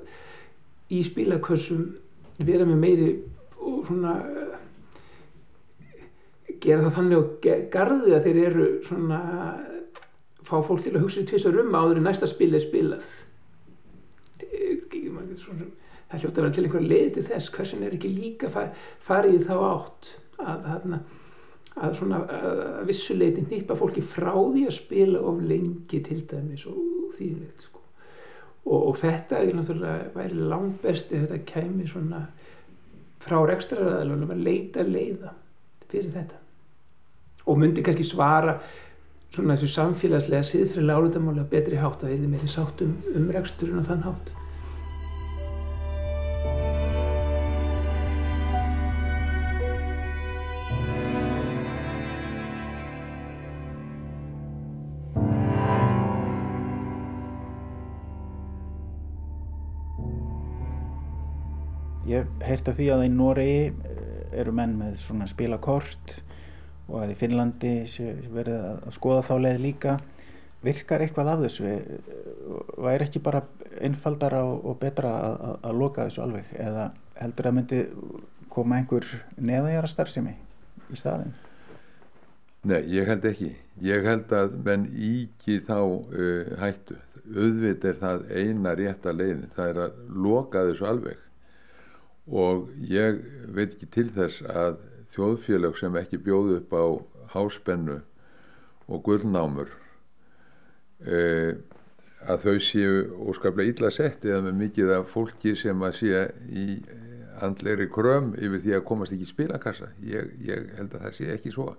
í 0.92 1.02
spílakössum 1.08 1.86
vera 2.42 2.66
með 2.68 2.82
meiri 2.82 3.12
og 3.62 3.86
svona 3.88 4.16
gera 6.62 6.86
það 6.86 6.96
þannig 6.98 7.20
og 7.20 7.48
garði 7.74 8.16
að 8.16 8.28
þeir 8.28 8.40
eru 8.46 8.68
svona 8.86 9.20
fá 10.48 10.58
fólk 10.68 10.84
til 10.84 10.96
að 10.96 11.06
hugsa 11.06 11.24
í 11.24 11.30
tvisar 11.30 11.60
um 11.62 11.76
áður 11.76 12.02
en 12.02 12.08
næsta 12.10 12.28
spil 12.30 12.52
er 12.56 12.64
spilað. 12.64 13.06
Það 16.12 16.20
hljóta 16.20 16.42
að 16.42 16.44
vera 16.44 16.54
til 16.56 16.66
einhver 16.66 16.84
leið 16.84 17.10
til 17.16 17.26
þess 17.30 17.52
hversin 17.56 17.84
er 17.88 17.96
ekki 17.96 18.12
líka 18.12 18.52
farið 18.52 19.46
þá 19.48 19.56
átt 19.70 20.12
að 20.42 20.66
þarna 20.68 21.02
að 21.80 21.96
svona 21.98 22.20
að 22.28 22.82
vissuleiti 22.90 23.46
nýpa 23.48 23.78
fólki 23.80 24.04
frá 24.04 24.34
því 24.34 24.66
að 24.68 24.76
spila 24.76 25.22
of 25.30 25.40
lengi 25.48 26.02
til 26.04 26.20
dæmis 26.28 26.66
og 26.68 27.14
þýðilegt 27.16 27.68
sko. 27.68 27.80
og, 28.66 28.88
og 28.90 28.98
þetta 29.00 29.40
er 29.40 29.56
náttúrulega 29.56 30.12
væri 30.16 30.50
langt 30.52 30.82
best 30.84 31.14
ef 31.14 31.30
þetta 31.30 31.46
kemi 31.54 31.88
svona 31.88 32.26
frá 33.22 33.40
rekstraræðalunum 33.48 34.36
að 34.36 34.46
leita 34.50 34.84
leiða 34.84 35.34
fyrir 35.88 36.12
þetta 36.12 36.40
og 37.46 37.58
myndi 37.58 37.84
kannski 37.86 38.06
svara 38.06 38.60
svona 39.32 39.56
þessu 39.56 39.72
samfélagslega 39.72 40.44
siðfriðlega 40.44 41.00
álutamála 41.00 41.48
betri 41.48 41.80
hátt 41.80 42.04
að 42.04 42.12
það 42.12 42.18
er 42.18 42.32
meiri 42.36 42.52
sátt 42.52 42.84
um, 42.84 42.98
um 43.16 43.32
reksturinn 43.32 43.80
og 43.80 43.88
þann 43.88 44.08
hátt 44.10 44.32
Ég 62.12 62.28
heirt 62.44 62.68
af 62.68 62.76
því 62.76 62.88
að 62.92 63.06
í 63.06 63.10
Noregi 63.14 63.60
eh, 63.70 64.40
eru 64.42 64.52
menn 64.56 64.74
með 64.80 64.98
svona 65.00 65.28
spilakort 65.30 66.18
og 66.90 66.98
að 67.06 67.14
í 67.14 67.18
Finnlandi 67.20 67.76
verið 68.34 68.66
að 68.66 68.96
skoða 68.98 69.22
þá 69.30 69.36
leið 69.46 69.62
líka. 69.64 69.94
Virkar 70.66 71.04
eitthvað 71.06 71.32
af 71.32 71.44
þessu? 71.46 71.70
Væri 72.84 73.08
ekki 73.08 73.22
bara 73.24 73.46
einfaldara 73.82 74.42
og 74.44 74.76
betra 74.82 75.14
að, 75.22 75.38
að, 75.48 75.56
að 75.70 75.80
loka 75.84 76.10
þessu 76.10 76.26
alveg 76.26 76.52
eða 76.66 76.90
heldur 77.22 77.50
að 77.50 77.56
myndi 77.58 77.80
koma 78.52 78.82
einhver 78.82 79.08
neðagjara 79.40 79.94
starfsemi 79.94 80.36
í 80.92 81.00
staðin? 81.00 81.32
Nei, 82.68 82.82
ég 82.92 83.08
held 83.10 83.26
ekki. 83.26 83.56
Ég 83.82 84.06
held 84.06 84.36
að 84.38 84.60
menn 84.68 84.90
íki 84.92 85.62
þá 85.66 85.80
uh, 85.80 86.54
hættu. 86.62 87.00
Auðvit 87.32 87.86
er 87.88 87.98
það 88.02 88.28
eina 88.36 88.76
rétta 88.78 89.16
leiðin. 89.16 89.48
Það 89.56 89.72
er 89.72 89.86
að 89.88 90.00
loka 90.28 90.68
þessu 90.68 90.90
alveg 90.92 91.28
og 92.32 92.72
ég 92.88 93.20
veit 93.52 93.76
ekki 93.76 93.90
til 93.92 94.08
þess 94.16 94.42
að 94.48 94.80
þjóðfélag 95.12 95.76
sem 95.80 95.98
ekki 96.00 96.22
bjóð 96.24 96.56
upp 96.62 96.72
á 96.72 96.86
háspennu 97.34 98.00
og 98.88 99.04
gullnámur 99.04 99.72
e, 101.04 101.20
að 102.24 102.46
þau 102.46 102.58
séu 102.64 102.96
óskaplega 103.32 103.74
illa 103.74 103.92
sett 103.92 104.24
eða 104.26 104.46
með 104.48 104.60
mikið 104.66 104.94
af 104.96 105.12
fólki 105.12 105.56
sem 105.60 105.84
að 105.84 105.98
sé 106.00 106.26
í 106.48 106.66
andleiri 107.42 107.90
kröm 107.92 108.32
yfir 108.38 108.64
því 108.64 108.76
að 108.78 108.86
komast 108.88 109.16
ekki 109.16 109.26
í 109.26 109.32
spilakassa. 109.32 109.90
Ég, 110.06 110.36
ég 110.46 110.68
held 110.78 110.94
að 110.94 111.08
það 111.08 111.16
sé 111.18 111.30
ekki 111.34 111.54
svo. 111.56 111.72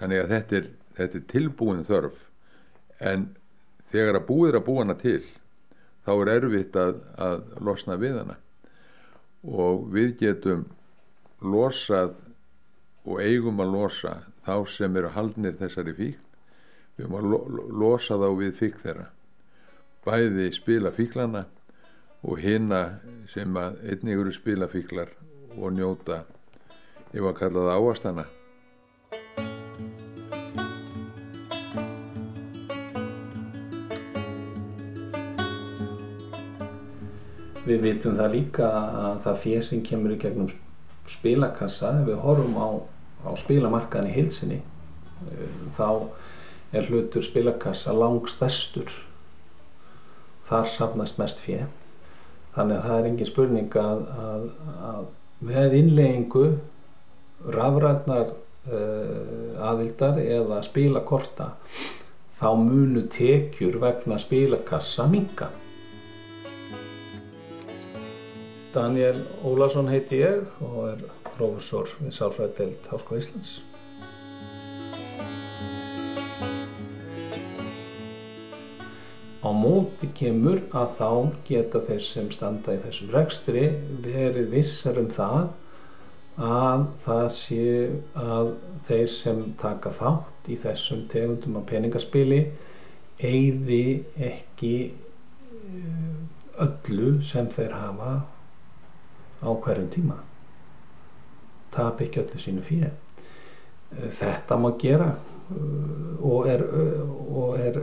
Þannig 0.00 0.22
að 0.22 0.32
þetta 0.32 0.56
er, 0.56 0.70
þetta 0.96 1.18
er 1.18 1.26
tilbúin 1.32 1.84
þörf. 1.86 2.22
En 3.04 3.28
þegar 3.92 4.22
að 4.22 4.26
búið 4.30 4.50
er 4.50 4.58
að 4.60 4.66
búa 4.70 4.86
hana 4.86 4.96
til 4.98 5.20
þá 6.06 6.12
er 6.16 6.32
erfitt 6.38 6.80
að, 6.80 6.98
að 7.20 7.44
losna 7.66 7.98
við 8.00 8.18
hana 8.22 8.38
og 9.46 9.86
við 9.94 10.14
getum 10.20 10.64
losað 11.42 12.14
og 13.06 13.20
eigum 13.22 13.60
að 13.62 13.74
losa 13.74 14.14
þá 14.46 14.54
sem 14.70 14.96
eru 14.98 15.10
haldnir 15.14 15.58
þessari 15.60 15.94
fíkn. 15.94 16.22
Við 16.96 17.04
erum 17.04 17.18
að 17.18 17.28
lo 17.30 17.66
losa 17.82 18.16
þá 18.18 18.28
við 18.38 18.56
fíkn 18.60 18.82
þeirra. 18.82 19.06
Bæði 20.06 20.48
spila 20.54 20.92
fíklana 20.94 21.44
og 22.26 22.40
hinna 22.42 22.82
sem 23.30 23.58
að 23.58 23.78
einnig 23.86 24.22
eru 24.22 24.32
spila 24.34 24.68
fíklar 24.70 25.12
og 25.56 25.74
njóta 25.74 26.24
ef 27.12 27.22
að 27.22 27.38
kalla 27.38 27.66
það 27.68 27.86
áastana 27.86 28.26
Við 37.66 37.82
vitum 37.82 38.18
það 38.18 38.34
líka 38.36 38.68
að 38.70 39.16
það 39.24 39.40
fér 39.42 39.64
sem 39.66 39.82
kemur 39.86 40.14
í 40.14 40.20
gegnum 40.22 40.52
spilakassa, 41.10 41.92
ef 42.00 42.06
við 42.10 42.20
horfum 42.22 42.54
á, 42.58 42.68
á 43.26 43.30
spilamarkaðin 43.38 44.10
í 44.10 44.14
hilsinni 44.14 44.60
uh, 44.60 45.50
þá 45.78 45.88
er 46.76 46.86
hlutur 46.90 47.24
spilakassa 47.26 47.94
langstærstur. 47.94 48.90
Þar 50.46 50.70
safnast 50.70 51.18
mest 51.18 51.42
fjö 51.42 51.64
þannig 52.56 52.78
að 52.78 52.88
það 52.88 52.98
er 52.98 53.10
engin 53.10 53.28
spurning 53.28 53.78
að, 53.80 54.02
að, 54.16 54.44
að 54.90 55.04
með 55.46 55.74
innleggingu 55.80 56.46
rafrætnar 57.56 58.32
uh, 58.32 59.66
aðildar 59.68 60.20
eða 60.22 60.62
spilakorta 60.64 61.50
þá 62.38 62.48
munu 62.60 63.04
tekjur 63.12 63.78
vegna 63.82 64.18
spilakassa 64.20 65.08
minga 65.10 65.50
Daniel 68.76 69.22
Ólason 69.40 69.86
heiti 69.88 70.18
ég 70.20 70.42
og 70.60 70.82
er 70.90 71.04
professor 71.38 71.88
við 71.96 72.10
Sálfræðdelt 72.12 72.88
Háskóla 72.90 73.22
Íslands. 73.22 73.54
Á 79.40 79.48
móti 79.56 80.10
kemur 80.18 80.60
að 80.76 80.92
þá 80.98 81.08
geta 81.48 81.82
þeir 81.88 82.04
sem 82.04 82.28
standa 82.34 82.76
í 82.76 82.82
þessum 82.84 83.16
rekstri 83.16 83.64
verið 84.04 84.52
vissar 84.52 85.00
um 85.00 85.08
það 85.16 85.48
að 86.36 86.86
það 87.08 87.26
sé 87.38 87.66
að 88.26 88.54
þeir 88.90 89.10
sem 89.16 89.42
taka 89.64 89.96
þátt 90.02 90.52
í 90.52 90.60
þessum 90.68 91.06
tegundum 91.08 91.60
af 91.62 91.68
peningaspili 91.72 92.44
eigði 93.24 93.84
ekki 94.20 94.76
eh, 94.92 96.16
öllu 96.60 97.14
sem 97.24 97.48
þeir 97.56 97.78
hafa 97.80 98.16
á 99.42 99.48
hverjum 99.50 99.90
tíma. 99.92 100.20
Tap 101.74 102.00
ekki 102.00 102.22
öllu 102.22 102.40
sínu 102.40 102.64
fyrir 102.64 102.94
þetta 104.18 104.58
má 104.58 104.70
gera 104.80 105.12
eh, 105.14 106.24
og 106.26 106.48
er, 106.50 106.62
og 107.30 107.58
er 107.60 107.78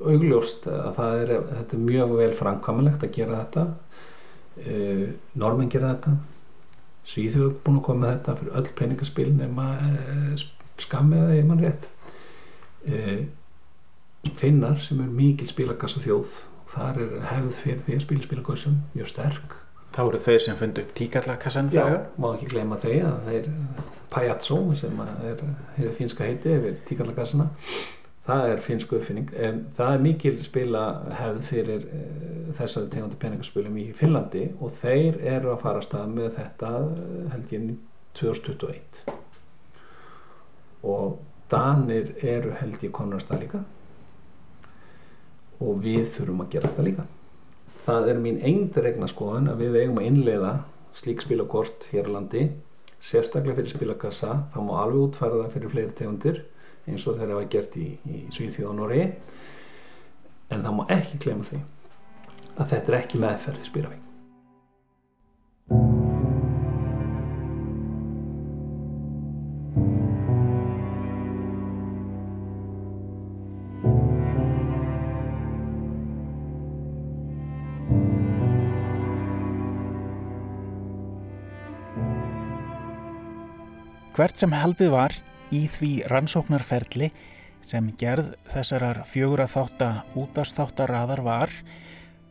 augljóst 0.00 0.66
að 0.70 1.00
er, 1.22 1.34
þetta 1.50 1.76
er 1.76 1.82
mjög 1.82 2.14
vel 2.20 2.32
framkvæmulegt 2.36 3.04
að 3.04 3.14
gera 3.16 3.42
þetta. 3.42 3.66
Normin 5.36 5.70
gera 5.72 5.94
þetta. 5.94 6.12
Svíþjóð 7.06 7.46
er 7.48 7.56
búin 7.64 7.78
að 7.80 7.84
koma 7.86 8.02
með 8.02 8.12
þetta 8.14 8.36
fyrir 8.40 8.58
öll 8.60 8.70
peningaspil 8.78 9.26
nema 9.36 9.66
skammiða 10.80 11.36
ég 11.36 11.48
mann 11.48 11.64
rétt. 11.64 11.88
Finnar 14.40 14.80
sem 14.84 15.00
er 15.04 15.12
mikil 15.12 15.48
spilakassa 15.48 16.02
þjóð 16.04 16.32
þar 16.72 17.02
er 17.04 17.16
hefð 17.32 17.52
fyrir 17.62 17.84
því 17.86 17.96
að 17.96 18.04
spila 18.06 18.28
spilakassa 18.28 18.74
mjög 18.94 19.10
sterk. 19.12 19.58
Þá 19.96 20.00
eru 20.06 20.22
þeir 20.26 20.40
sem 20.44 20.56
fundi 20.60 20.82
upp 20.82 20.94
tíkallakassan 20.96 21.68
já, 21.72 21.84
má 22.20 22.32
ekki 22.34 22.50
gleyma 22.50 22.80
þeir 22.82 23.06
að 23.08 23.30
þeir 23.30 23.52
Pajazzo 24.12 24.58
sem 24.78 24.98
er 25.02 25.40
hefur 25.76 25.94
finska 25.96 26.26
heiti 26.28 26.52
yfir 26.52 26.76
tíkallakassana 26.86 27.48
það 28.26 28.48
er 28.52 28.62
finsku 28.64 28.98
uppfinning 28.98 29.30
en 29.38 29.60
það 29.76 29.92
er 29.94 30.02
mikil 30.02 30.34
spila 30.44 30.82
hefð 31.14 31.44
fyrir 31.50 31.84
uh, 31.86 32.00
þessari 32.58 32.90
tegundu 32.94 33.18
peningaspilum 33.22 33.78
í 33.78 33.86
Finnlandi 33.96 34.48
og 34.58 34.74
þeir 34.80 35.20
eru 35.36 35.52
að 35.52 35.62
fara 35.62 35.82
að 35.82 35.86
stað 35.86 36.16
með 36.16 36.28
þetta 36.40 36.72
held 37.34 37.54
ég 37.54 37.70
2021 38.18 39.14
og 40.86 41.18
Danir 41.50 42.14
eru 42.26 42.54
held 42.58 42.82
ég 42.82 42.94
konar 42.94 43.20
að 43.20 43.26
stað 43.26 43.42
líka 43.44 43.62
og 45.60 45.82
við 45.84 46.06
þurfum 46.16 46.44
að 46.44 46.52
gera 46.54 46.70
þetta 46.70 46.86
líka. 46.86 47.06
Það 47.86 48.08
er 48.10 48.22
mín 48.22 48.40
eindregna 48.44 49.08
skoðun 49.10 49.50
að 49.52 49.62
við 49.64 49.78
eigum 49.82 50.00
að 50.00 50.08
innleiða 50.10 50.52
slík 50.96 51.22
spilakort 51.22 51.86
hér 51.92 52.10
á 52.10 52.14
landi 52.16 52.46
sérstaklega 53.00 53.60
fyrir 53.60 53.74
spilakassa. 53.74 54.32
Þá 54.54 54.58
má 54.66 54.72
alveg 54.82 55.02
útfæra 55.04 55.42
það 55.42 55.52
fyrir 55.56 55.74
fleiri 55.74 55.98
tegundir 55.98 56.42
eins 56.86 57.06
og 57.06 57.18
þeir 57.18 57.34
hafa 57.34 57.50
gert 57.52 57.78
í, 57.78 57.92
í 58.06 58.24
Svíþjóð 58.34 58.72
og 58.72 58.80
Noregi. 58.80 59.06
En 60.50 60.66
það 60.66 60.76
má 60.78 60.84
ekki 60.96 61.22
klema 61.26 61.46
því 61.46 61.62
að 62.56 62.68
þetta 62.72 62.92
er 62.92 63.00
ekki 63.02 63.22
meðferð 63.22 63.70
spilafing 63.70 64.05
Hvert 84.16 84.40
sem 84.40 84.52
haldið 84.56 84.94
var 84.94 85.12
í 85.52 85.66
því 85.68 85.90
rannsóknarferli 86.08 87.10
sem 87.60 87.90
gerð 88.00 88.30
þessarar 88.48 89.02
fjögur 89.10 89.42
að 89.44 89.50
þátta 89.52 89.88
útastáttarraðar 90.16 91.20
var, 91.26 91.52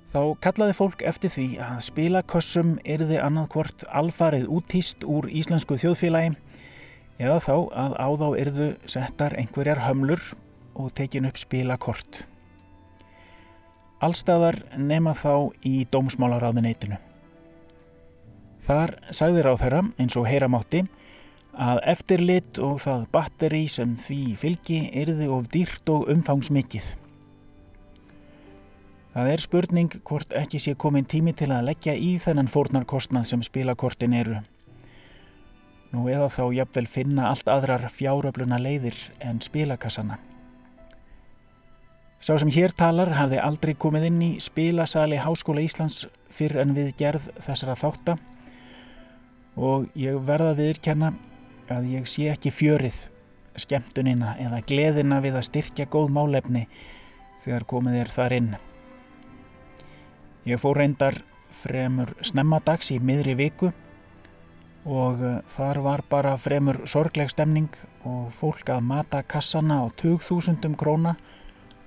þá 0.09 0.21
kallaði 0.41 0.75
fólk 0.79 1.03
eftir 1.05 1.29
því 1.35 1.45
að 1.61 1.83
spilakossum 1.85 2.71
erði 2.81 3.19
annað 3.21 3.75
alfarið 4.01 4.49
útýst 4.57 5.05
úr 5.05 5.29
íslensku 5.29 5.77
þjóðfélagi 5.77 6.33
eða 7.21 7.37
þá 7.45 7.53
að 7.53 7.95
á 8.01 8.07
þá 8.17 8.27
erðu 8.41 8.69
settar 8.89 9.37
einhverjar 9.37 9.85
hömlur 9.85 10.25
og 10.73 10.89
tekin 10.97 11.29
upp 11.29 11.37
spilakort. 11.37 12.25
Allstaðar 14.01 14.63
nema 14.73 15.13
þá 15.13 15.53
í 15.61 15.85
dómsmálaráðineytinu. 15.93 16.97
Þar 18.65 18.97
sagði 19.13 19.45
ráð 19.45 19.61
þeirra 19.61 19.87
eins 20.01 20.17
og 20.17 20.25
heyramátti 20.25 20.87
að 21.55 21.79
eftirlit 21.87 22.59
og 22.59 22.81
það 22.83 23.07
batteri 23.13 23.63
sem 23.71 23.95
því 23.99 24.21
fylgi 24.39 24.79
erði 25.01 25.27
of 25.31 25.47
dýrt 25.53 25.89
og 25.91 26.09
umfangsmikið. 26.11 26.87
Það 29.15 29.29
er 29.31 29.43
spurning 29.45 29.93
hvort 30.03 30.33
ekki 30.35 30.59
sé 30.59 30.73
komin 30.75 31.07
tími 31.07 31.31
til 31.37 31.47
að 31.55 31.69
leggja 31.69 31.93
í 31.95 32.17
þennan 32.19 32.51
fórnarkostnað 32.51 33.29
sem 33.29 33.43
spilakortin 33.47 34.13
eru. 34.13 34.41
Nú 35.95 36.09
eða 36.11 36.27
þá 36.33 36.43
jafnvel 36.57 36.87
finna 36.91 37.29
allt 37.29 37.47
aðrar 37.47 37.87
fjáröfluna 37.95 38.59
leiðir 38.59 38.97
en 39.23 39.39
spilakassana. 39.39 40.17
Sá 42.19 42.33
sem 42.41 42.51
hér 42.51 42.73
talar 42.75 43.13
hafði 43.15 43.39
aldrei 43.39 43.75
komið 43.79 44.09
inn 44.09 44.21
í 44.25 44.29
spilasali 44.43 45.21
Háskóla 45.21 45.63
Íslands 45.63 46.07
fyrr 46.33 46.59
en 46.63 46.75
við 46.75 46.91
gerð 46.99 47.29
þessara 47.45 47.77
þáttar 47.79 48.19
og 49.55 49.87
ég 49.95 50.17
verða 50.27 50.55
viðurkenna 50.57 51.13
að 51.71 51.87
ég 51.95 52.09
sé 52.09 52.29
ekki 52.31 52.51
fjörið, 52.53 52.97
skemmtunina 53.57 54.35
eða 54.41 54.61
gleðina 54.67 55.21
við 55.23 55.39
að 55.39 55.47
styrkja 55.49 55.87
góð 55.89 56.11
málefni 56.17 56.65
þegar 57.45 57.65
komið 57.69 58.01
er 58.01 58.11
þar 58.11 58.35
inn. 58.35 58.51
Ég 60.45 60.61
fór 60.61 60.77
reyndar 60.77 61.21
fremur 61.63 62.13
snemmadags 62.25 62.91
í 62.93 62.99
miðri 63.01 63.33
viku 63.39 63.71
og 64.85 65.23
eh, 65.25 65.39
þar 65.55 65.81
var 65.81 66.03
bara 66.09 66.35
fremur 66.37 66.83
sorgleg 66.89 67.31
stemning 67.33 67.71
og 68.05 68.29
fólk 68.37 68.69
að 68.69 68.85
mata 68.85 69.23
kassana 69.25 69.81
á 69.81 69.85
20.000 69.97 70.75
króna 70.77 71.15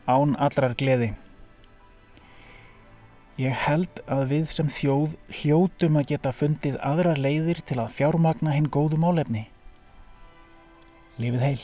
án 0.09 0.35
allrar 0.41 0.75
gleði. 0.75 1.13
Ég 3.39 3.55
held 3.55 4.01
að 4.11 4.25
við 4.33 4.49
sem 4.51 4.67
þjóð 4.67 5.15
hljótum 5.41 6.01
að 6.01 6.09
geta 6.11 6.33
fundið 6.35 6.81
aðra 6.83 7.15
leiðir 7.15 7.61
til 7.63 7.79
að 7.79 7.93
fjármagna 8.01 8.57
hinn 8.57 8.67
góðu 8.67 8.99
málefni. 8.99 9.45
Lifið 11.19 11.41
heil! 11.43 11.63